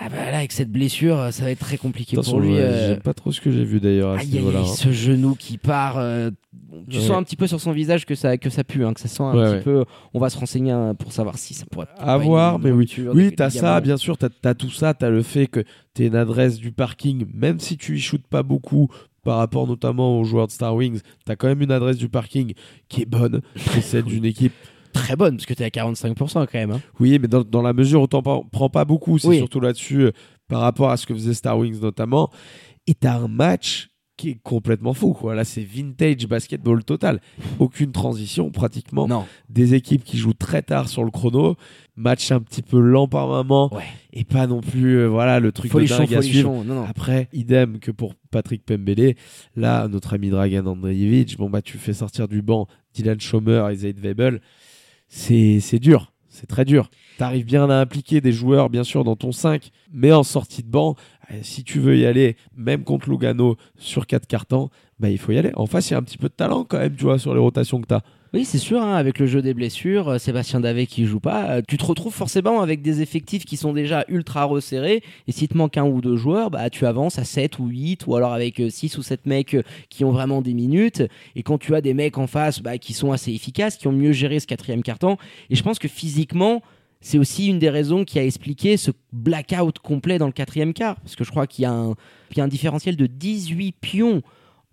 [0.00, 2.56] Ah bah là, avec cette blessure, ça va être très compliqué Attention, pour lui.
[2.56, 2.88] euh.
[2.88, 4.60] j'aime pas trop ce que j'ai vu d'ailleurs à ce niveau-là.
[4.60, 4.74] aïe, hein.
[4.74, 5.98] ce genou qui part.
[5.98, 6.30] euh,
[6.90, 7.02] tu Ouais.
[7.02, 9.08] sens un petit peu sur son visage que ça, que ça pue, hein, que ça
[9.08, 9.60] sent un Ouais, petit ouais.
[9.62, 9.84] peu.
[10.12, 11.86] On va se renseigner hein, pour savoir si ça pourrait.
[11.98, 12.88] À voir, mais oui.
[13.12, 15.62] Oui, t'as ça, bien sûr, t'as as tout ça, t'as le fait que
[15.94, 18.88] t'es une adresse du parking, même si tu y shootes pas beaucoup
[19.22, 22.52] par rapport notamment aux joueurs de Star Wings, t'as quand même une adresse du parking
[22.88, 24.52] qui est bonne, c'est celle d'une équipe.
[24.94, 26.70] Très bonne, parce que t'es à 45% quand même.
[26.70, 26.80] hein.
[27.00, 29.36] Oui, mais dans, dans la mesure où t'en prends prends pas beaucoup, c'est Oui.
[29.38, 30.12] surtout là-dessus euh,
[30.48, 32.30] par rapport à ce que faisait Star Wings notamment.
[32.86, 35.12] Et t'as un match qui est complètement fou.
[35.12, 35.34] Quoi.
[35.34, 37.20] Là, c'est vintage basketball total.
[37.58, 39.08] Aucune transition pratiquement.
[39.08, 41.56] Non, Des équipes qui jouent très tard sur le chrono.
[41.96, 43.74] Match un petit peu lent par moment.
[43.74, 43.82] ouais.
[44.12, 46.48] Et pas non plus euh, voilà le truc de Folichon, dingue à suivre.
[46.50, 46.84] Non, non.
[46.84, 49.16] Après, idem que pour Patrick Pembele.
[49.56, 53.74] Là, notre ami Dragan Andreevich, bon bah tu fais sortir du banc Dylan Schomer et
[53.74, 54.40] Zaid Weibel.
[55.16, 56.90] C'est dur, c'est très dur.
[57.18, 60.68] T'arrives bien à impliquer des joueurs, bien sûr, dans ton 5, mais en sortie de
[60.68, 60.96] banc,
[61.30, 65.30] euh, si tu veux y aller, même contre Lugano sur 4 cartons, bah, il faut
[65.30, 65.52] y aller.
[65.54, 67.32] En face, il y a un petit peu de talent quand même, tu vois, sur
[67.32, 68.00] les rotations que t'as.
[68.34, 71.50] Oui, c'est sûr, hein, avec le jeu des blessures, euh, Sébastien Davé qui joue pas,
[71.50, 75.04] euh, tu te retrouves forcément avec des effectifs qui sont déjà ultra resserrés.
[75.28, 78.08] Et si te manque un ou deux joueurs, bah, tu avances à 7 ou 8,
[78.08, 81.00] ou alors avec 6 ou 7 mecs euh, qui ont vraiment des minutes.
[81.36, 83.92] Et quand tu as des mecs en face bah, qui sont assez efficaces, qui ont
[83.92, 85.16] mieux géré ce quatrième carton,
[85.48, 86.60] et je pense que physiquement,
[87.00, 90.96] c'est aussi une des raisons qui a expliqué ce blackout complet dans le quatrième quart.
[90.96, 94.22] Parce que je crois qu'il y, y a un différentiel de 18 pions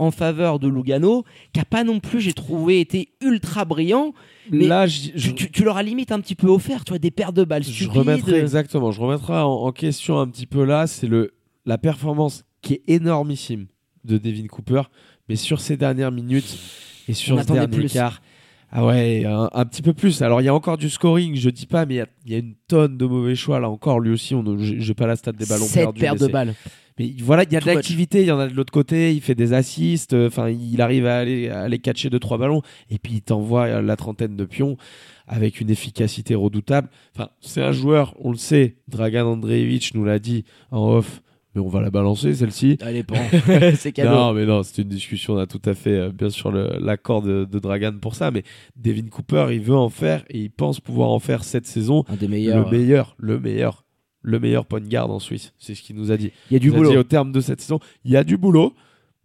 [0.01, 4.13] en faveur de Lugano, qui a pas non plus, j'ai trouvé, été ultra brillant.
[4.49, 7.33] Mais Là, je, Tu, leur as limite un petit peu offert, tu vois, des paires
[7.33, 7.95] de balles je stupides.
[7.97, 11.33] remettrai exactement, je remettrai en, en question un petit peu là, c'est le
[11.67, 13.67] la performance qui est énormissime
[14.03, 14.81] de Devin Cooper,
[15.29, 16.57] mais sur ces dernières minutes
[17.07, 17.93] et sur On ce attendait dernier plus.
[17.93, 18.21] quart.
[18.71, 20.21] Ah ouais, un, un petit peu plus.
[20.23, 22.31] Alors il y a encore du scoring, je dis pas, mais il y a- il
[22.31, 23.99] y, a une tonne de mauvais choix là encore.
[23.99, 25.99] Lui aussi, on j'ai pas la stat des ballons perdus.
[26.01, 26.55] paires mais de balles.
[27.01, 29.21] Mais voilà, il y a de l'activité, il y en a de l'autre côté, il
[29.21, 32.61] fait des assists, euh, enfin il arrive à aller, à aller catcher deux trois ballons
[32.91, 34.77] et puis il t'envoie euh, la trentaine de pions
[35.27, 36.89] avec une efficacité redoutable.
[37.15, 41.23] Enfin, c'est un joueur, on le sait, Dragan Andreevich nous l'a dit en off,
[41.55, 42.77] mais on va la balancer celle-ci.
[42.81, 43.25] Allez, prends.
[43.75, 44.11] c'est cadeau.
[44.11, 47.23] Non, mais non, c'est une discussion, on a tout à fait, euh, bien sûr, l'accord
[47.23, 48.43] de, de Dragan pour ça, mais
[48.75, 52.15] Devin Cooper, il veut en faire et il pense pouvoir en faire cette saison Un
[52.15, 52.69] des meilleurs.
[52.69, 53.85] le meilleur, le meilleur,
[54.21, 55.53] le meilleur point guard en Suisse.
[55.60, 56.31] C'est ce qu'il nous a dit.
[56.49, 56.91] Il y a du Il a boulot.
[56.91, 58.73] dit au terme de cette saison, il y a du boulot.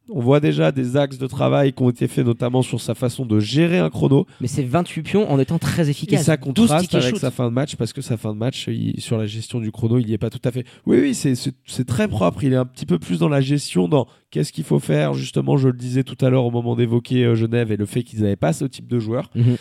[0.08, 3.26] On voit déjà des axes de travail qui ont été faits, notamment sur sa façon
[3.26, 4.24] de gérer un chrono.
[4.40, 6.22] Mais c'est 28 pions en étant très Et efficace.
[6.22, 7.18] ça 12 contraste avec shoot.
[7.18, 9.72] sa fin de match, parce que sa fin de match, il- sur la gestion du
[9.72, 10.64] chrono, il n'y est pas tout à fait.
[10.86, 12.44] Oui, oui, c'est- très propre.
[12.44, 15.12] Il est un petit peu plus dans la gestion, dans qu'est-ce qu'il faut faire.
[15.12, 18.04] Justement, je le disais tout à l'heure au moment d'évoquer euh, Genève et le fait
[18.04, 19.28] qu'ils n'avaient pas ce type de joueur.
[19.34, 19.56] Mhm.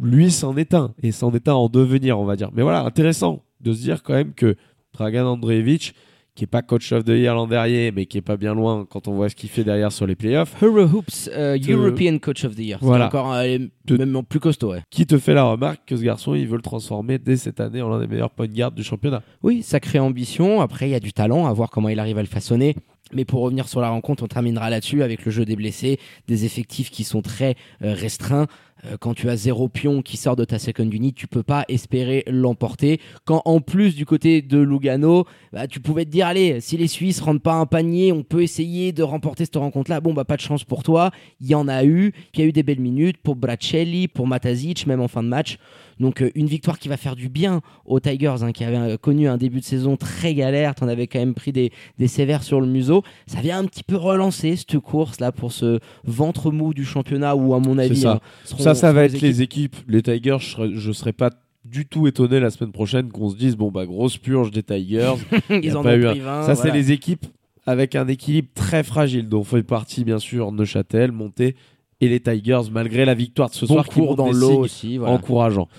[0.00, 0.94] Lui, c'en est un.
[1.02, 2.50] Et c'en est un en devenir, on va dire.
[2.54, 4.54] Mais voilà, intéressant de se dire quand même que
[4.94, 5.92] Dragan Andreevich,
[6.34, 8.86] qui est pas coach of the year l'an dernier, mais qui est pas bien loin
[8.88, 12.18] quand on voit ce qu'il fait derrière sur les playoffs, Hurrah Hoops euh, Te- European
[12.18, 12.78] Coach of the Year.
[12.80, 13.06] Voilà.
[13.06, 14.70] encore euh, Te- même plus costaud.
[14.72, 14.82] ouais.
[14.90, 17.82] qui te fait la remarque que ce garçon, il veut le transformer dès cette année
[17.82, 19.22] en l'un des meilleurs point guard du championnat.
[19.42, 20.60] Oui, sacrée ambition.
[20.60, 22.76] Après, il y a du talent, à voir comment il arrive à le façonner.
[23.12, 25.98] Mais pour revenir sur la rencontre, on terminera là-dessus avec le jeu des blessés,
[26.28, 28.46] des effectifs qui sont très euh, restreints.
[28.86, 31.64] Euh, quand tu as zéro pion qui sort de ta second unit, tu peux pas
[31.68, 33.00] espérer l'emporter.
[33.24, 36.88] Quand en plus du côté de Lugano, bah, tu pouvais te dire allez, si les
[36.88, 40.00] Suisses rentrent pas un panier, on peut essayer de remporter cette rencontre-là.
[40.00, 41.10] Bon bah pas de chance pour toi.
[41.40, 42.12] Il y en a eu.
[42.34, 45.28] Il y a eu des belles minutes pour Bracelli, pour Matazic, même en fin de
[45.28, 45.58] match.
[45.98, 48.96] Donc euh, une victoire qui va faire du bien aux Tigers, hein, qui avaient euh,
[48.96, 50.74] connu un début de saison très galère.
[50.74, 53.02] T'en avais quand même pris des, des sévères sur le museau.
[53.26, 57.36] Ça vient un petit peu relancer cette course là pour ce ventre mou du championnat
[57.36, 58.12] où à mon avis ça.
[58.12, 59.76] hein, seront- ça, ça va les être les équipes.
[59.88, 61.30] Les Tigers, je serais, je serais pas
[61.64, 65.14] du tout étonné la semaine prochaine qu'on se dise bon bah grosse purge des Tigers.
[65.50, 66.42] y Ils a en pas ont eu un- pris 20.
[66.44, 67.26] ça c'est les équipes
[67.66, 71.54] avec un équilibre très fragile dont fait partie bien sûr Neuchâtel, Monté
[72.00, 74.58] et les Tigers malgré la victoire de ce Bon soir qui cours montre dans l'eau
[74.60, 74.96] aussi.
[74.96, 75.14] voilà.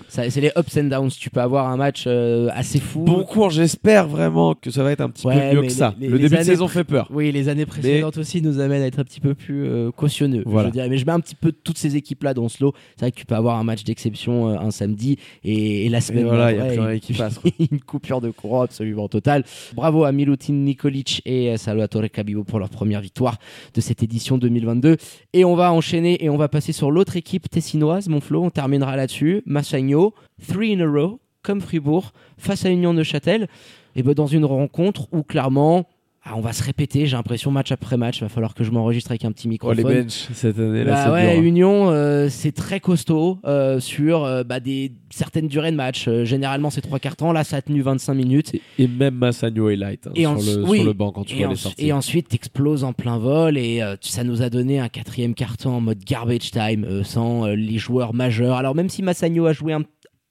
[0.08, 1.10] Ça- C'est les ups and downs.
[1.10, 3.00] Tu peux avoir un match euh, assez fou.
[3.00, 5.94] Bon cours, j'espère vraiment que ça va être un petit Ouais, peu mieux que ça.
[5.98, 7.08] les- les- le les début de années saison fait peur.
[7.12, 10.42] Oui, les années précédentes aussi nous amènent à être un petit peu plus euh, cautionneux.
[10.46, 10.68] Voilà.
[10.68, 10.88] Je dirais.
[10.88, 12.72] Mais je mets un petit peu toutes ces équipes-là dans ce lot.
[12.96, 15.98] C'est vrai que tu peux avoir un match d'exception euh, un samedi et, et la
[15.98, 17.40] Et semaine voilà, il y a d'après, plus rien qui passe.
[17.72, 19.44] une coupure de courant absolument totale.
[19.74, 23.38] Bravo à Milutin Nikolic et Salvatore Cabibo pour leur première victoire
[23.74, 24.96] de cette édition 2022.
[25.32, 28.42] Et on va enchaîner et on va passer sur l'autre équipe tessinoise, mon Flo.
[28.42, 29.42] On terminera là-dessus.
[29.46, 30.14] Massagno,
[30.46, 33.48] three in a row, comme Fribourg, face à Union de Châtel.
[33.94, 35.86] Et ben dans une rencontre où clairement
[36.24, 38.70] ah, on va se répéter, j'ai l'impression match après match, il va falloir que je
[38.70, 39.76] m'enregistre avec un petit Oh, microphone.
[39.76, 41.40] les bench cette année là, Bah ouais, dur.
[41.40, 41.42] hein.
[41.44, 46.06] Union, euh, c'est très costaud euh, sur euh, bah, des certaines durées de match.
[46.06, 47.32] Euh, généralement, c'est trois quarts temps.
[47.32, 48.54] Là, ça a tenu 25 minutes.
[48.54, 50.76] Et, et même Massagno est light hein, Et sur, le, oui.
[50.78, 51.86] sur le banc quand tu vois en- les sorties.
[51.86, 55.70] et ensuite, t'exploses en plein vol et euh, ça nous a donné un quatrième carton
[55.70, 58.56] en mode garbage time euh, sans les joueurs majeurs.
[58.56, 59.82] Alors même si Massagno a joué un-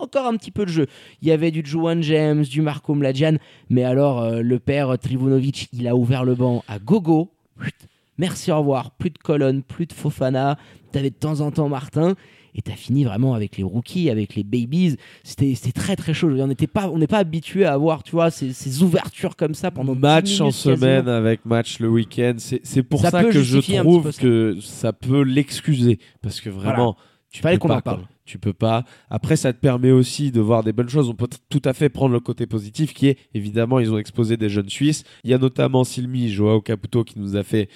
[0.01, 0.87] encore un petit peu de jeu,
[1.21, 3.37] il y avait du Juan James, du Marco Mladjan,
[3.69, 7.31] mais alors euh, le père euh, Trivunovic, il a ouvert le banc à gogo.
[8.17, 8.91] Merci, au revoir.
[8.91, 10.57] Plus de colonne, plus de Fofana.
[10.91, 12.15] T'avais de temps en temps Martin.
[12.53, 14.97] Et t'as fini vraiment avec les rookies, avec les babies.
[15.23, 16.29] C'était c'était très très chaud.
[16.29, 19.53] On n'était pas, on n'est pas habitué à avoir, tu vois, ces, ces ouvertures comme
[19.53, 20.75] ça pendant 10 match en quasiment.
[20.75, 22.33] semaine avec match le week-end.
[22.37, 25.97] C'est c'est pour Ça que je trouve que ça peut l'excuser.
[26.21, 26.97] Parce que vraiment,
[27.31, 28.01] tu Fallait qu'on en parle.
[28.31, 28.85] Tu peux pas.
[29.09, 31.09] Après, ça te permet aussi de voir des bonnes choses.
[31.09, 34.37] On peut tout à fait prendre le côté positif qui est, évidemment, ils ont exposé
[34.37, 35.03] des jeunes Suisses.
[35.25, 37.67] Il y a notamment Silmi, Joao Caputo qui nous a fait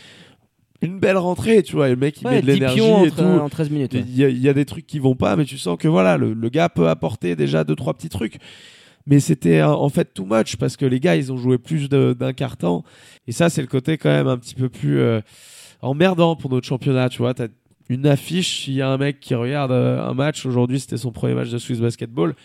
[0.81, 1.87] une belle rentrée, tu vois.
[1.87, 3.21] Et le mec, il Ouais, met de 10 l'énergie et tout.
[3.21, 3.93] en 13 minutes.
[3.95, 4.05] ouais.
[4.07, 5.89] Il y, a- il y a des trucs qui vont pas, mais tu sens que
[5.89, 8.37] voilà, le, le gars peut apporter déjà deux trois petits trucs.
[9.07, 11.89] Mais c'était euh, en fait too much parce que les gars, ils ont joué plus
[11.89, 12.85] d'un quart temps.
[13.27, 15.19] Et ça, c'est le côté quand même un petit peu plus euh,
[15.81, 17.09] emmerdant pour notre championnat.
[17.09, 17.47] Tu vois, t'as
[17.89, 20.45] une affiche, il y a un mec qui regarde euh, un match.
[20.45, 22.35] Aujourd'hui, c'était son premier match de Swiss Basketball.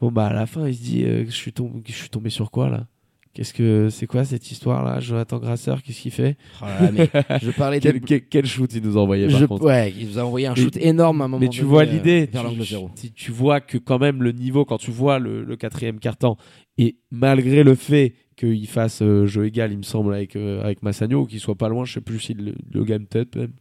[0.00, 2.30] Bon bah à la fin, il se dit, euh, je suis tombé, je suis tombé
[2.30, 2.86] sur quoi là?
[3.34, 4.98] Qu'est-ce que c'est quoi cette histoire là?
[5.00, 6.36] Jonathan Grasseur, qu'est-ce qu'il fait?
[6.62, 7.08] Oh là mais
[7.42, 7.98] je parlais de.
[7.98, 9.64] quel, quel- shoot il nous a envoyé par Je- contre?
[9.66, 11.82] ouais, il nous a envoyé un Mais- shoot énorme à un moment Mais tu vois
[11.82, 12.46] euh, l'idée, vers
[13.14, 16.36] tu- vois que quand même le niveau, quand tu vois le, le quatrième quart-temps,
[16.78, 20.82] et malgré le fait qu'il fasse euh, jeu égal, il me semble, avec, euh, avec
[20.82, 23.52] Massagno, qu'il soit pas loin, je sais plus si le, le game peut-être même.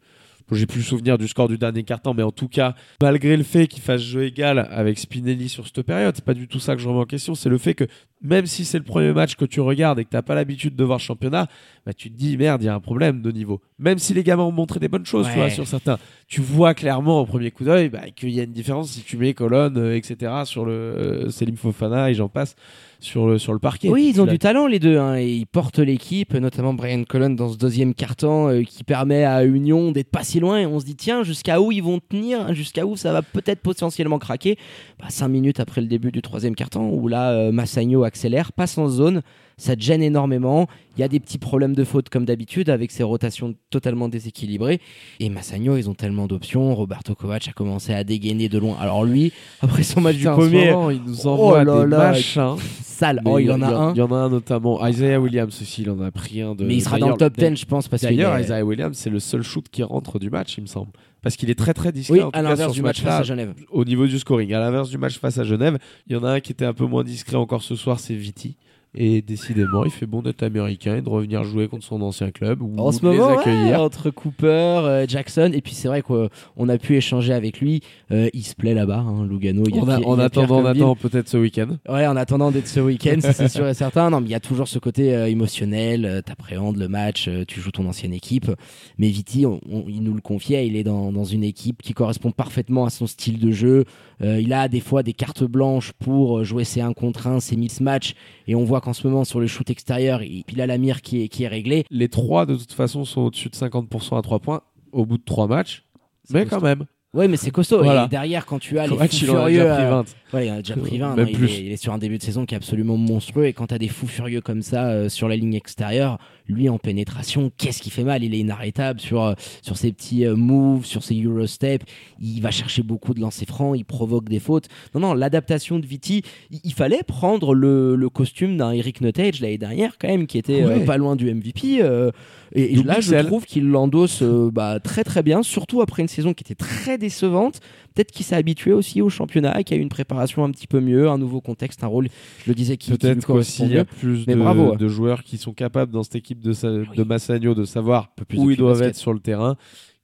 [0.52, 3.44] J'ai plus le souvenir du score du dernier quart-temps, mais en tout cas, malgré le
[3.44, 6.76] fait qu'il fasse jeu égal avec Spinelli sur cette période, c'est pas du tout ça
[6.76, 7.86] que je remets en question, c'est le fait que
[8.22, 10.84] même si c'est le premier match que tu regardes et que t'as pas l'habitude de
[10.84, 11.48] voir championnat,
[11.86, 13.62] bah, tu te dis merde, il y a un problème de niveau.
[13.80, 16.74] Même si les gamins ont montré des bonnes choses, tu vois, sur certains, tu vois
[16.74, 19.78] clairement au premier coup d'œil bah, qu'il y a une différence si tu mets colonne,
[19.78, 20.32] euh, etc.
[20.46, 22.56] sur le euh, Selim Fofana et j'en passe
[23.00, 23.90] sur le sur le parquet.
[23.90, 27.04] Oui, ils ont Tu du talent les deux, hein, et ils portent l'équipe, notamment Brian
[27.04, 30.66] Cullen dans ce deuxième carton euh, qui permet à Union d'être pas si loin et
[30.66, 34.20] on se dit tiens jusqu'à où ils vont tenir, jusqu'à où ça va peut-être potentiellement
[34.20, 34.58] craquer?
[35.00, 38.78] Bah, cinq minutes après le début du troisième carton où là euh, Massagno accélère, passe
[38.80, 39.22] en zone,
[39.58, 40.68] ça te gêne énormément.
[40.98, 44.80] Il y a des petits problèmes de faute comme d'habitude avec ses rotations totalement déséquilibrées.
[45.20, 46.74] Et Massagno, ils ont tellement d'options.
[46.76, 48.76] Roberto Kovac a commencé à dégainer de loin.
[48.80, 52.56] Alors lui, après son match du premier, moment, il nous envoie Oh des là, machins.
[52.82, 53.22] sale.
[53.24, 53.94] Mais Oh, il en a un.
[53.94, 54.86] Il y en a un notamment.
[54.88, 56.64] Isaiah Williams aussi, il en a pris un de.
[56.66, 59.42] Mais il sera dans le top 10, je pense, D'ailleurs, Isaiah Williams, c'est le seul
[59.44, 60.92] shoot qui rentre du match, il me semble.
[61.22, 62.20] Parce qu'il est très très discret.
[62.20, 63.54] Oui, en tout à l'inverse du match face à Genève.
[63.70, 64.54] au niveau du scoring.
[64.54, 65.78] À l'inverse du match face à Genève,
[66.08, 68.16] il y en a un qui était un peu moins discret encore ce soir, c'est
[68.16, 68.56] Viti.
[68.96, 72.62] Et décidément, il fait bon d'être américain et de revenir jouer contre son ancien club
[72.64, 73.82] ou En ce les moment, ouais, accueillir.
[73.82, 77.82] entre Cooper, euh, Jackson, et puis c'est vrai qu'on a pu échanger avec lui.
[78.12, 79.64] Euh, il se plaît là-bas, hein, Lugano.
[79.68, 81.68] Il y a En, a- il attendant, attendant peut-être ce week-end.
[81.88, 84.10] Ouais, en attendant d'être ce week-end, c'est sûr et certain.
[84.10, 86.06] Non, mais il y a toujours ce côté euh, émotionnel.
[86.06, 88.50] euh, T'appréhendes le match, euh, tu joues ton ancienne équipe.
[88.98, 91.94] Mais Viti, on- on- il nous le confiait, il est dans, dans une équipe qui
[91.94, 93.84] correspond parfaitement à son style de jeu.
[94.24, 98.16] Il a des fois des cartes blanches pour jouer ses 1 contre 1, ses mismatchs.
[98.48, 101.02] Et on voit qu'en ce moment, sur le shoot extérieur, il, il a la mire
[101.02, 101.84] qui est, qui est réglée.
[101.92, 104.62] Les trois, de toute façon, sont au-dessus de 50% à 3 points
[104.94, 105.84] au bout de 3 matchs.
[106.30, 106.56] Mais costaud.
[106.56, 106.86] quand même.
[107.14, 107.84] Ouais, mais c'est costaud.
[107.84, 108.06] Voilà.
[108.06, 110.06] Et derrière, quand tu as les fous il en a furieux, déjà pris euh, 20.
[110.34, 111.16] ouais, il en a déjà pris 20.
[111.16, 111.52] Même non, il, plus.
[111.52, 113.46] est, il est sur un début de saison qui est absolument monstrueux.
[113.46, 116.70] Et quand tu as des fous furieux comme ça euh, sur la ligne extérieure, lui
[116.70, 118.24] en pénétration, qu'est-ce qui fait mal?
[118.24, 121.84] Il est inarrêtable sur, euh, sur ses petits euh, moves, sur ses Eurostep.
[122.20, 124.68] Il va chercher beaucoup de lancers francs, il provoque des fautes.
[124.94, 129.42] Non, non, l'adaptation de Viti, il, il fallait prendre le, le costume d'un Eric Nottage
[129.42, 131.82] l'année dernière, quand même, qui était euh, pas loin du MVP.
[131.82, 132.12] euh,
[132.54, 136.34] et, là, je trouve qu'il l'endosse euh, bah, très très bien, surtout après une saison
[136.34, 137.60] qui était très décevante.
[137.98, 140.68] Peut-être qu'il s'est habitué aussi au championnat, qu'il y a eu une préparation un petit
[140.68, 142.10] peu mieux, un nouveau contexte, un rôle,
[142.46, 144.78] je le disais, qui, Peut-être qu'aussi il y a plus de, bravo, ouais.
[144.78, 146.86] de joueurs qui sont capables dans cette équipe de, sa- Oui.
[146.96, 148.90] de Massagno de savoir peu plus où ils doivent basket.
[148.90, 149.56] être sur le terrain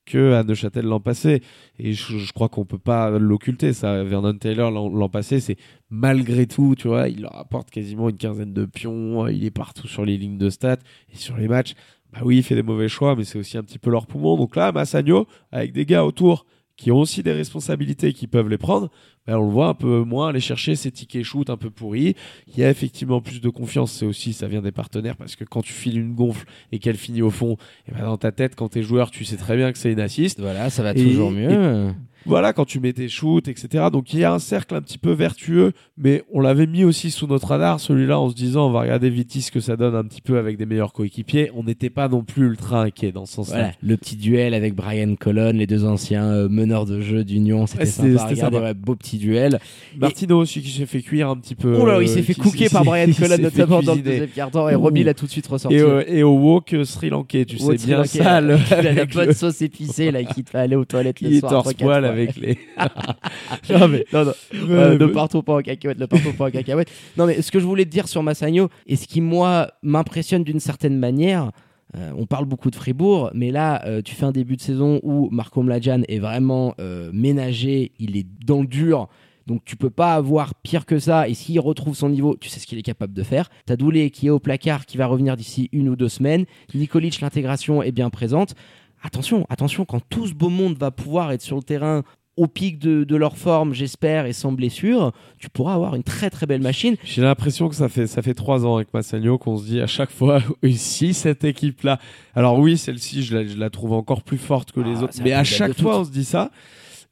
[0.06, 1.42] que à Neuchâtel l'an passé.
[1.80, 3.72] Et je, je crois qu'on peut pas l'occulter.
[3.74, 5.56] Ça, Vernon Taylor l'an l'an passé, c'est
[5.90, 9.28] malgré tout, tu vois, il leur apporte quasiment une quinzaine de pions.
[9.28, 10.78] Il est partout sur les lignes de stats
[11.14, 11.74] et sur les matchs.
[12.12, 14.36] Bah oui, il fait des mauvais choix, mais c'est aussi un petit peu leur poumon.
[14.36, 16.46] Donc là, Massagno, avec des gars autour
[16.76, 18.90] qui ont aussi des responsabilités qui peuvent les prendre,
[19.28, 22.16] bah, on le voit un peu moins aller chercher ces tickets shoot un peu pourris.
[22.48, 25.44] Il y a effectivement plus de confiance, c'est aussi, ça vient des partenaires, parce que
[25.46, 27.58] quand tu files une gonfle et qu'elle finit au fond,
[27.88, 30.00] et ben dans ta tête, quand t'es joueur, tu sais très bien que c'est une
[30.00, 30.40] assist.
[30.40, 31.94] Voilà, ça va Et- toujours mieux.
[32.26, 33.86] Voilà, quand tu mets tes shoots, etc.
[33.92, 37.12] Donc il y a un cercle un petit peu vertueux, mais on l'avait mis aussi
[37.12, 39.96] sous notre radar, celui-là, en se disant on va regarder Vitis ce que ça donne
[39.96, 41.52] un petit peu avec des meilleurs coéquipiers.
[41.56, 43.56] On n'était pas non plus ultra inquiet dans ce sens-là.
[43.56, 47.68] Voilà, le petit duel avec Brian Colon, les deux anciens euh, meneurs de jeu d'Union,
[47.68, 48.24] c'était Ouais, c'était- sympa.
[48.24, 48.68] à c'était regarder, sympa.
[48.68, 49.60] ouais, beau petit duel.
[49.98, 51.78] Martino aussi qui s'est fait cuire un petit peu.
[51.80, 54.02] Oh là, il euh, s'est fait qui- cooker par Brian Colon, fait notamment dans le
[54.02, 55.76] deuxième quart-temps, et Robbie l'a tout de suite ressorti.
[55.78, 59.06] Et, euh, et au wok euh, sri lankais, tu sais bien ça, il a la
[59.06, 61.64] bonne sauce épicée là qui te fait aller aux toilettes le soir.
[62.14, 62.58] Avec les.
[63.70, 64.06] non mais.
[64.14, 64.34] Non, non.
[64.54, 66.90] Euh, partons pas en cacahuète, ne partons pas en cacahuète.
[67.18, 70.44] Non, mais ce que je voulais te dire sur Massagno, et ce qui, moi, m'impressionne
[70.44, 71.52] d'une certaine manière,
[71.96, 75.00] euh, on parle beaucoup de Fribourg, mais là, euh, tu fais un début de saison
[75.04, 76.76] où Marco Mladjan est vraiment
[77.12, 79.10] ménagé, il est dans le dur.
[79.48, 81.28] Donc tu peux pas avoir pire que ça.
[81.28, 83.50] Et s'il retrouve son niveau, tu sais ce qu'il est capable de faire.
[83.66, 86.46] T'as Doulé qui est au placard, qui va revenir d'ici une ou deux semaines.
[86.74, 88.56] Nikolic, l'intégration est bien présente.
[89.04, 92.04] Attention, attention, quand tout ce beau monde va pouvoir être sur le terrain
[92.36, 96.32] au pic de, de leur forme, j'espère, et sans blessure, tu pourras avoir une très
[96.32, 96.96] très belle machine.
[97.04, 99.86] J'ai l'impression que ça fait, ça fait trois ans avec Massagno qu'on se dit à
[99.86, 100.42] chaque fois,
[100.74, 102.00] si cette équipe-là.
[102.34, 105.14] Alors oui, celle-ci, je la, je la trouve encore plus forte que les Ah, autres.
[105.24, 106.50] Mais à chaque fois, on se dit ça.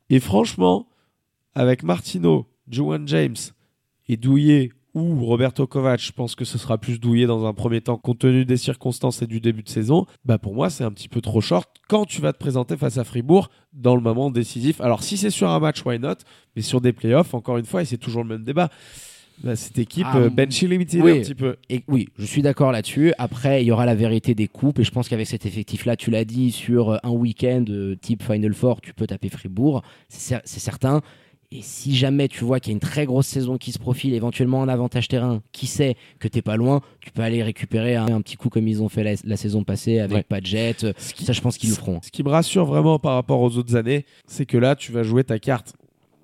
[0.10, 0.88] Et franchement,
[1.54, 3.36] avec Martino, Joan James
[4.08, 7.82] et Douillet ou Roberto Kovac, je pense que ce sera plus Douillet dans un premier
[7.82, 10.06] temps, compte tenu des circonstances et du début de saison.
[10.26, 12.98] Bah pour moi, c'est un petit peu trop short quand tu vas te présenter face
[12.98, 14.82] à Fribourg dans le moment décisif.
[14.82, 16.16] Alors si c'est sur un match, why not?
[16.56, 18.70] Mais sur des playoffs, encore une fois, et c'est toujours le même débat.
[19.44, 21.20] bah, cette équipe Ah, euh, bench illimité oui.
[21.20, 21.56] un petit peu.
[21.70, 23.14] Et oui, je suis d'accord là-dessus.
[23.18, 24.78] Après, il y aura la vérité des coupes.
[24.80, 28.54] Et je pense qu'avec cet effectif-là, tu l'as dit, sur un week-end euh, type Final
[28.54, 29.82] Four, tu peux taper Fribourg.
[30.10, 31.02] C'est certain.
[31.54, 34.14] Et si jamais tu vois qu'il y a une très grosse saison qui se profile,
[34.14, 38.06] éventuellement en avantage terrain, qui sait que t'es pas loin, tu peux aller récupérer un,
[38.08, 40.24] un petit coup comme ils ont fait la, la saison passée avec Ouais.
[41.14, 42.00] Qui- Ça, je pense qu'ils le feront.
[42.04, 45.04] Ce qui me rassure vraiment par rapport aux autres années, c'est que là, tu vas
[45.04, 45.74] jouer ta carte.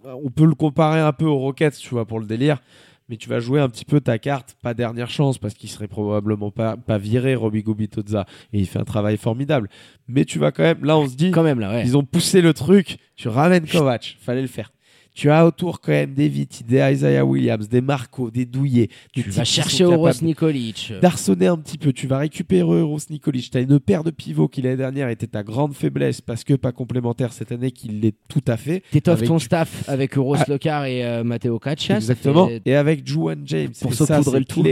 [0.05, 2.61] On peut le comparer un peu aux Rockets, tu vois, pour le délire.
[3.09, 5.87] Mais tu vas jouer un petit peu ta carte, pas dernière chance, parce qu'il serait
[5.87, 8.25] probablement pas, pas viré, Robbie Gubitoza.
[8.53, 9.69] Et il fait un travail formidable.
[10.07, 11.83] Mais tu vas quand même, là, on se dit, Quand même, là, ouais.
[11.85, 12.97] ils ont poussé le truc.
[13.17, 14.71] Tu ramènes Kovac, fallait le faire.
[15.19, 18.87] Tu as autour quand même des Vitti, des Isaiah Williams, des Marco, des Douillet.
[19.13, 20.93] Tu vas chercher capables Nikolic.
[21.01, 21.91] d'arçonner un petit peu.
[21.91, 23.49] Tu vas récupérer Eros Nikolic.
[23.49, 26.53] Tu as une paire de pivots qui l'année dernière était ta grande faiblesse parce que
[26.53, 28.83] pas complémentaire cette année, qu'il l'est tout à fait.
[28.91, 30.45] T'étoffes Avec ton staff avec Ross Ah.
[30.51, 31.95] Locar et euh, Matteo Caccia.
[31.95, 32.47] Exactement.
[32.47, 33.71] fait- Et avec Juan James.
[33.81, 34.63] Pour saupoudrer le tout.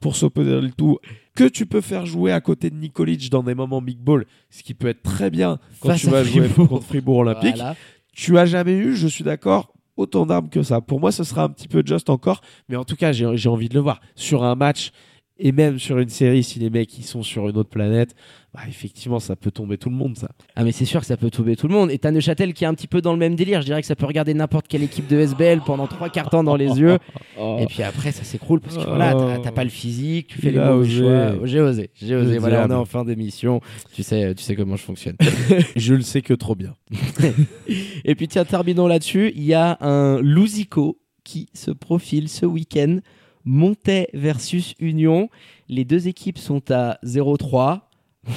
[0.00, 0.98] pour saupoudrer le tout.
[1.34, 4.62] Que tu peux faire jouer à côté de Nikolic dans des moments big ball, ce
[4.62, 6.68] qui peut être très bien quand Face tu vas jouer Fribourg.
[6.68, 7.56] contre Fribourg Olympique.
[7.56, 7.74] Voilà.
[8.12, 10.80] Tu as jamais eu, je suis d'accord, autant d'armes que ça.
[10.80, 13.68] Pour moi, ce sera un petit peu juste encore, mais en tout cas, j'ai envie
[13.68, 14.00] de le voir.
[14.14, 14.92] Sur un match
[15.38, 18.14] et même sur une série, si les mecs sont sur une autre planète,
[18.54, 20.30] bah, effectivement, ça peut tomber tout le monde, ça.
[20.56, 21.90] Ah mais c'est sûr que ça peut tomber tout le monde.
[21.90, 23.60] Et t'as Neuchâtel qui est un petit peu dans le même délire.
[23.60, 26.42] Je dirais que ça peut regarder n'importe quelle équipe de SBL pendant trois quarts temps
[26.42, 26.98] dans les yeux.
[27.38, 30.58] Et puis après ça s'écroule parce que voilà, t'as- pas le physique, tu fais les
[30.58, 31.46] mauvais choix.
[31.46, 32.38] J'ai osé, j'ai osé.
[32.38, 33.60] Voilà, on est en fin d'émission.
[33.92, 35.16] Tu sais, tu sais comment je fonctionne.
[35.76, 36.74] je le sais que trop bien.
[38.04, 39.32] Et puis tiens, terminons là-dessus.
[39.36, 42.98] Il y a un Lusico qui se profile ce week-end.
[43.44, 45.28] Montais versus Union.
[45.68, 47.80] Les deux équipes sont à 0-3.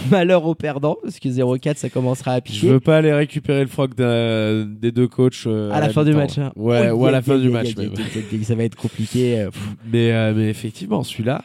[0.10, 2.68] Malheur aux perdants, parce que 0-4, ça commencera à Je piquer.
[2.70, 6.38] veux pas aller récupérer le froc des deux coachs euh, À la fin du match.
[6.38, 6.52] hein.
[6.56, 7.70] Ouais, Oh, ou à la fin du match.
[8.44, 9.40] Ça va être compliqué.
[9.42, 9.50] euh.
[9.92, 11.44] Mais, euh, mais effectivement, celui-là,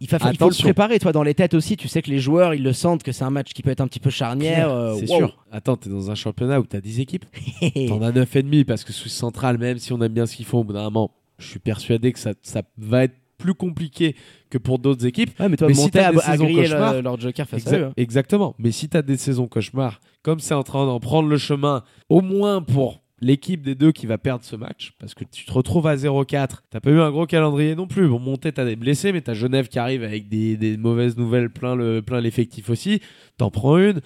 [0.00, 1.76] Il, fa- il faut le préparer, toi, dans les têtes aussi.
[1.76, 3.80] Tu sais que les joueurs, ils le sentent, que c'est un match qui peut être
[3.80, 4.70] un petit peu charnière.
[4.70, 5.16] euh, c'est wow.
[5.18, 5.36] sûr.
[5.52, 7.24] Attends, t'es dans un championnat où t'as 10 équipes.
[7.88, 10.34] T'en as 9 et demi parce que sous central, même si on aime bien ce
[10.36, 13.54] qu'ils font, au bout d'un moment, je suis persuadé que ça, ça va être plus
[13.54, 14.14] compliqué
[14.50, 15.38] que pour d'autres équipes.
[15.40, 17.78] Ouais, mais toi, Mais si t'as des saisons cauchemars- le- leur joker face Exa- à
[17.78, 17.84] eux.
[17.86, 17.92] hein.
[17.96, 18.54] Exactement.
[18.58, 22.20] Mais si t'as des saisons cauchemars, comme c'est en train d'en prendre le chemin, au
[22.20, 25.86] moins pour l'équipe des deux qui va perdre ce match, parce que tu te retrouves
[25.86, 28.08] à 0-4, t'as pas eu un gros calendrier non plus.
[28.08, 31.50] Bon, monté, t'as des blessés, mais t'as Genève qui arrive avec des, des mauvaises nouvelles
[31.50, 33.00] plein le plein l'effectif aussi.
[33.38, 34.00] T'en prends une.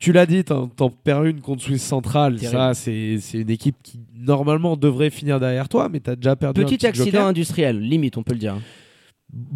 [0.00, 2.36] Tu l'as dit, t'en t'en perds une contre Suisse Centrale.
[2.36, 2.52] Terrible.
[2.58, 6.62] Ça, c'est c'est une équipe qui normalement devrait finir derrière toi, mais t'as déjà perdu
[6.62, 7.26] un Petit petit accident joker.
[7.26, 8.56] industriel, limite, on peut le dire.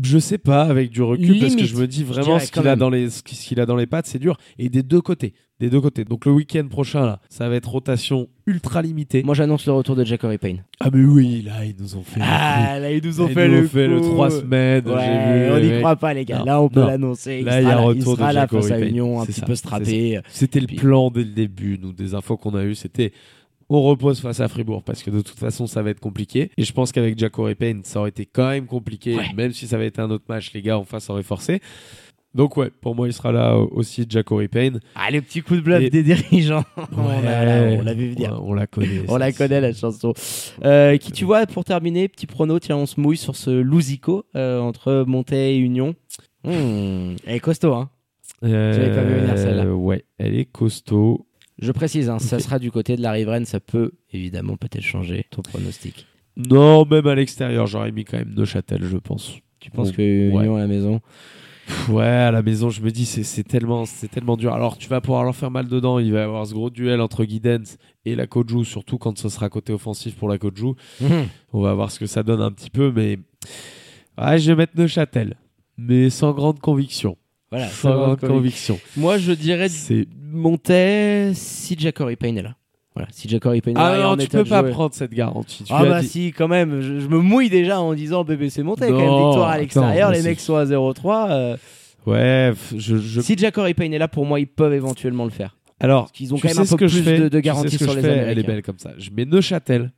[0.03, 2.77] Je sais pas, avec du recul, parce que je me dis vraiment ce qu'il a
[2.77, 4.37] dans les, ce qu'il a dans les pattes, c'est dur.
[4.59, 6.05] Et des deux côtés, des deux côtés.
[6.05, 9.23] Donc le week-end prochain là, ça va être rotation ultra limitée.
[9.25, 10.65] Moi, j'annonce le retour de Jacory Payne.
[10.79, 12.21] Ah mais oui, là ils nous ont fait.
[12.23, 14.11] Ah, là, ils nous le ont fait Ils nous le ont fait le coup.
[14.11, 14.89] 3 semaines.
[14.89, 16.39] Ouais, j'ai vu, on n'y croit pas, les gars.
[16.39, 16.87] Non, là, on peut non.
[16.87, 17.43] l'annoncer.
[17.43, 18.89] Là, il y a retour de là Jacory Payne.
[18.89, 20.21] Union, un C'est petit ça, peu strappé.
[20.29, 23.13] C'était le plan dès le début, nous, des infos qu'on a eues, c'était
[23.69, 26.51] on repose face à Fribourg parce que de toute façon ça va être compliqué.
[26.57, 29.25] Et je pense qu'avec Jaco Payne, ça aurait été quand même compliqué, Ouais.
[29.37, 31.61] même si ça avait été un autre match, les gars en face auraient forcé.
[32.35, 34.81] Donc ouais, pour moi, il sera là aussi Jacory Payne.
[34.97, 36.65] Ah, le petit coup de bluff Et- des dirigeants.
[36.77, 38.41] on Ouais, l'a on l'a vu venir.
[38.45, 39.03] on la connaît.
[39.07, 40.13] On la connaît la chanson.
[40.65, 44.25] Euh, qui tu vois pour terminer, petit prono, tiens on se mouille sur ce Lusico
[44.35, 45.95] euh, entre Montaigne et Union.
[46.43, 47.89] Hmm, elle est costaud hein.
[48.43, 49.67] Euh, J'avais pas vu venir celle-là.
[49.73, 51.27] Ouais, elle est costaud.
[51.59, 55.27] Je précise, hein, ça sera du côté de la riveraine, ça peut évidemment peut-être changer
[55.31, 56.07] ton pronostic.
[56.37, 59.39] Non, même à l'extérieur, j'aurais mis quand même Neuchâtel, je pense.
[59.61, 60.29] Tu penses que ouais.
[60.29, 61.01] Union à la maison?
[61.89, 64.53] Ouais, à la maison, je me dis, c'est c'est tellement, c'est tellement dur.
[64.53, 65.99] Alors, tu vas pouvoir leur faire mal dedans.
[65.99, 69.29] Il va y avoir ce gros duel entre Guidance et la Koju, surtout quand ce
[69.29, 70.75] sera côté offensif pour la Koju.
[71.53, 73.19] On va voir ce que ça donne un petit peu, mais
[74.19, 75.37] ouais, je vais mettre Neuchâtel,
[75.79, 77.17] mais sans grande conviction.
[77.55, 78.79] Voilà, sans conviction.
[78.97, 82.55] Moi je dirais C'est Montaigne si Jacory Payne est là.
[82.95, 84.71] Voilà, si Jacory Payne est ah là et non, tu peux pas jouer.
[84.71, 85.65] prendre cette garantie.
[85.65, 86.07] Tu Ah bah dit.
[86.09, 89.49] si, quand même, je, je me mouille déjà en disant BBC Montaigne, quand même victoire
[89.49, 91.31] à l'extérieur, les mecs sont à 0-3.
[91.31, 91.57] euh,
[92.07, 93.21] Ouais, je, je...
[93.21, 95.57] Si Jacory Payne est là, pour moi, ils peuvent éventuellement le faire.
[95.81, 98.03] alors qu'ils ont quand même un peu plus de- de tu sais garantie sur les
[98.03, 98.93] fais, Elle est belle comme ça.
[98.99, 99.91] Je mets Neuchâtel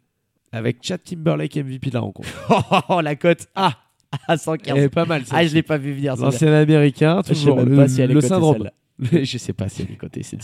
[0.52, 2.28] avec Chad Timberlake MVP de la rencontre.
[2.88, 3.74] Oh, la cote Ah
[4.28, 4.76] À 115.
[4.76, 5.22] Elle est pas mal.
[5.30, 6.16] Ah, je l'ai pas vu venir.
[6.16, 8.70] L'ancien américain, Je sais toujours même le, pas si elle est le cotée, syndrome.
[9.12, 10.22] Je sais pas si elle est cotée.
[10.22, 10.38] C'est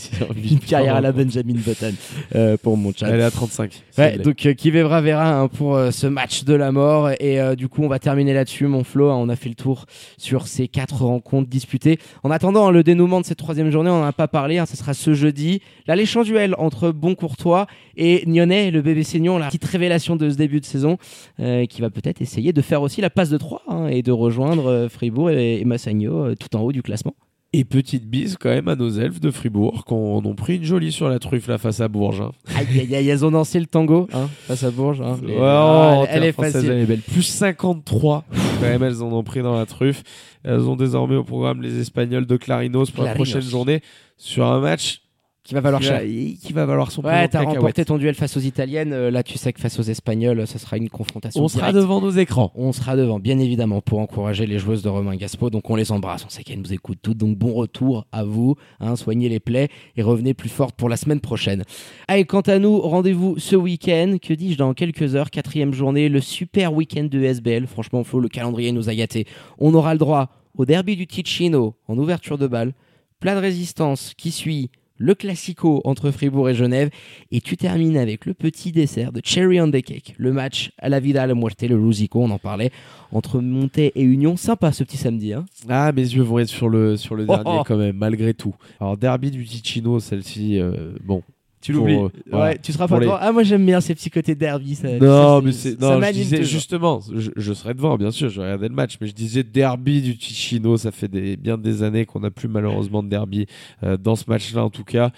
[0.51, 1.93] Une carrière à la Benjamin Button
[2.35, 3.07] euh, pour mon chat.
[3.07, 3.83] Elle est à 35.
[3.97, 7.09] Ouais, donc euh, qui verra verra hein, pour euh, ce match de la mort.
[7.19, 9.55] Et euh, du coup on va terminer là-dessus mon Flo hein, on a fait le
[9.55, 9.85] tour
[10.17, 11.99] sur ces quatre rencontres disputées.
[12.23, 14.65] En attendant hein, le dénouement de cette troisième journée on n'en a pas parlé hein,
[14.65, 15.61] ce sera ce jeudi.
[15.87, 18.71] L'alléchant duel entre Boncourtois et Nyonnais.
[18.71, 20.97] Le bébé Seignon la petite révélation de ce début de saison
[21.39, 24.67] euh, qui va peut-être essayer de faire aussi la passe de 3 et de rejoindre
[24.67, 27.15] euh, Fribourg et, et Massagno euh, tout en haut du classement
[27.55, 30.63] Et petite bise quand même à nos elfes de Fribourg qui en ont pris une
[30.63, 32.21] jolie sur la truffe là face à Bourges.
[32.21, 32.31] hein.
[32.55, 35.19] aïe aïe aïe elles ont dancé le tango hein, face à Bourges hein.
[35.23, 37.01] Ouais, oh, ah, elle, elle est facile Elle est belle.
[37.01, 38.25] Plus 53.
[38.59, 40.01] quand même, elles en ont pris dans la truffe.
[40.43, 43.81] Elles ont désormais au programme les Espagnols de Clarinos pour la prochaine journée
[44.17, 45.02] sur un match
[45.43, 48.15] qui va valoir qui cher va, qui va valoir son Ouais, t'as remporté ton duel
[48.15, 48.93] face aux Italiennes.
[48.93, 51.43] euh, Là, tu sais que face aux Espagnols, ça sera une confrontation.
[51.43, 52.51] On sera devant nos écrans.
[52.55, 55.49] On sera devant, bien évidemment, pour encourager les joueuses de Romain Gaspo.
[55.49, 56.25] Donc, on les embrasse.
[56.25, 57.17] On sait qu'elles nous écoutent toutes.
[57.17, 58.55] Donc, bon retour à vous.
[58.79, 59.67] Hein, soignez les plaies
[59.97, 61.63] et revenez plus fortes pour la semaine prochaine.
[62.07, 64.15] Allez, quant à nous, rendez-vous ce week-end.
[64.21, 67.67] Que dis-je dans quelques heures Quatrième journée, le super week-end de SBL.
[67.67, 69.25] Franchement, Flo, le calendrier nous a gâtés.
[69.59, 72.73] On aura le droit au derby du Ticino en ouverture de balle.
[73.19, 76.89] Plat de résistance qui suit le classico entre Fribourg et Genève.
[77.31, 80.89] Et tu termines avec le petit dessert de Cherry on the Cake, le match à
[80.89, 82.71] la vida, à la muerte, le Lusico, on en parlait,
[83.11, 84.37] entre Montaigne et Union.
[84.37, 85.33] Sympa ce petit samedi.
[85.33, 87.63] Hein Ah, mes yeux vont être sur le, sur le Oh, dernier oh.
[87.65, 88.55] quand même, malgré tout.
[88.79, 91.23] Alors, Derby du Ticino, celle-ci, euh, bon.
[91.63, 91.95] Tu l'oublies.
[91.95, 92.45] euh, voilà.
[92.51, 93.17] ouais, tu seras pas les- devant.
[93.19, 94.75] Ah, moi j'aime bien ces petits côtés derby.
[94.75, 96.51] ça- Non, ça, mais c'est- Non, je disais toujours.
[96.51, 100.01] justement, je, je serais devant, bien sûr, je regarder le match, mais je disais derby
[100.01, 103.45] du Ticino, ça fait des, bien des années qu'on n'a plus malheureusement de derby
[103.83, 105.11] euh, dans ce match-là, en tout cas.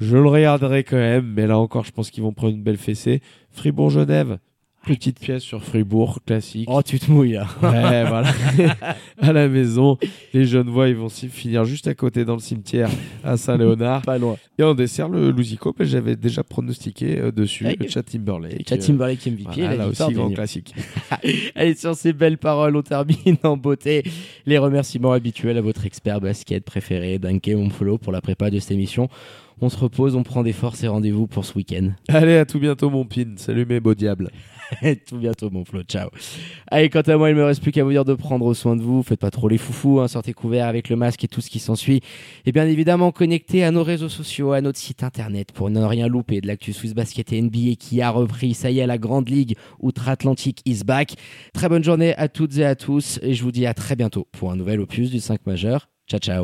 [0.00, 2.78] Je le regarderai quand même, mais là encore, je pense qu'ils vont prendre une belle
[2.78, 3.20] fessée.
[3.52, 4.38] Fribourg-Genève,
[4.84, 6.68] petite pièce sur Fribourg, classique.
[6.70, 7.46] Oh, tu te mouilles là.
[7.62, 8.28] Ouais, voilà.
[9.20, 9.98] à la maison,
[10.32, 12.88] les jeunes voix, ils vont finir juste à côté dans le cimetière
[13.24, 14.02] à Saint-Léonard.
[14.06, 14.36] pas loin.
[14.58, 17.76] Et on dessert le Lusico, mais j'avais déjà pronostiqué euh, dessus Ouais.
[17.80, 18.68] le chat Timberlake.
[18.68, 20.74] Chat Timberlake MVP, Voilà, la là aussi, grand classique.
[21.54, 24.02] Allez, sur ces belles paroles, on termine en beauté.
[24.46, 28.72] Les remerciements habituels à votre expert basket préféré, Danke Monfolo, pour la prépa de cette
[28.72, 29.08] émission.
[29.60, 31.90] On se repose, on prend des forces et rendez-vous pour ce week-end.
[32.08, 33.34] Allez, à tout bientôt, mon pin.
[33.36, 34.30] Salut, mes beaux diables.
[35.06, 35.82] tout bientôt, mon Flo.
[35.82, 36.10] Ciao.
[36.70, 38.82] Allez, quant à moi, il me reste plus qu'à vous dire de prendre soin de
[38.82, 39.02] vous.
[39.02, 41.58] Faites pas trop les foufous, hein, sortez couverts avec le masque et tout ce qui
[41.58, 42.00] s'ensuit.
[42.46, 46.08] Et bien évidemment, connectez à nos réseaux sociaux, à notre site internet pour ne rien
[46.08, 48.54] louper de l'actu Swiss Basket et NBA qui a repris.
[48.54, 51.14] Ça y est, la grande ligue outre-Atlantique is back.
[51.52, 53.18] Très bonne journée à toutes et à tous.
[53.22, 55.88] Et je vous dis à très bientôt pour un nouvel opus du 5 majeur.
[56.08, 56.42] Ciao, ciao.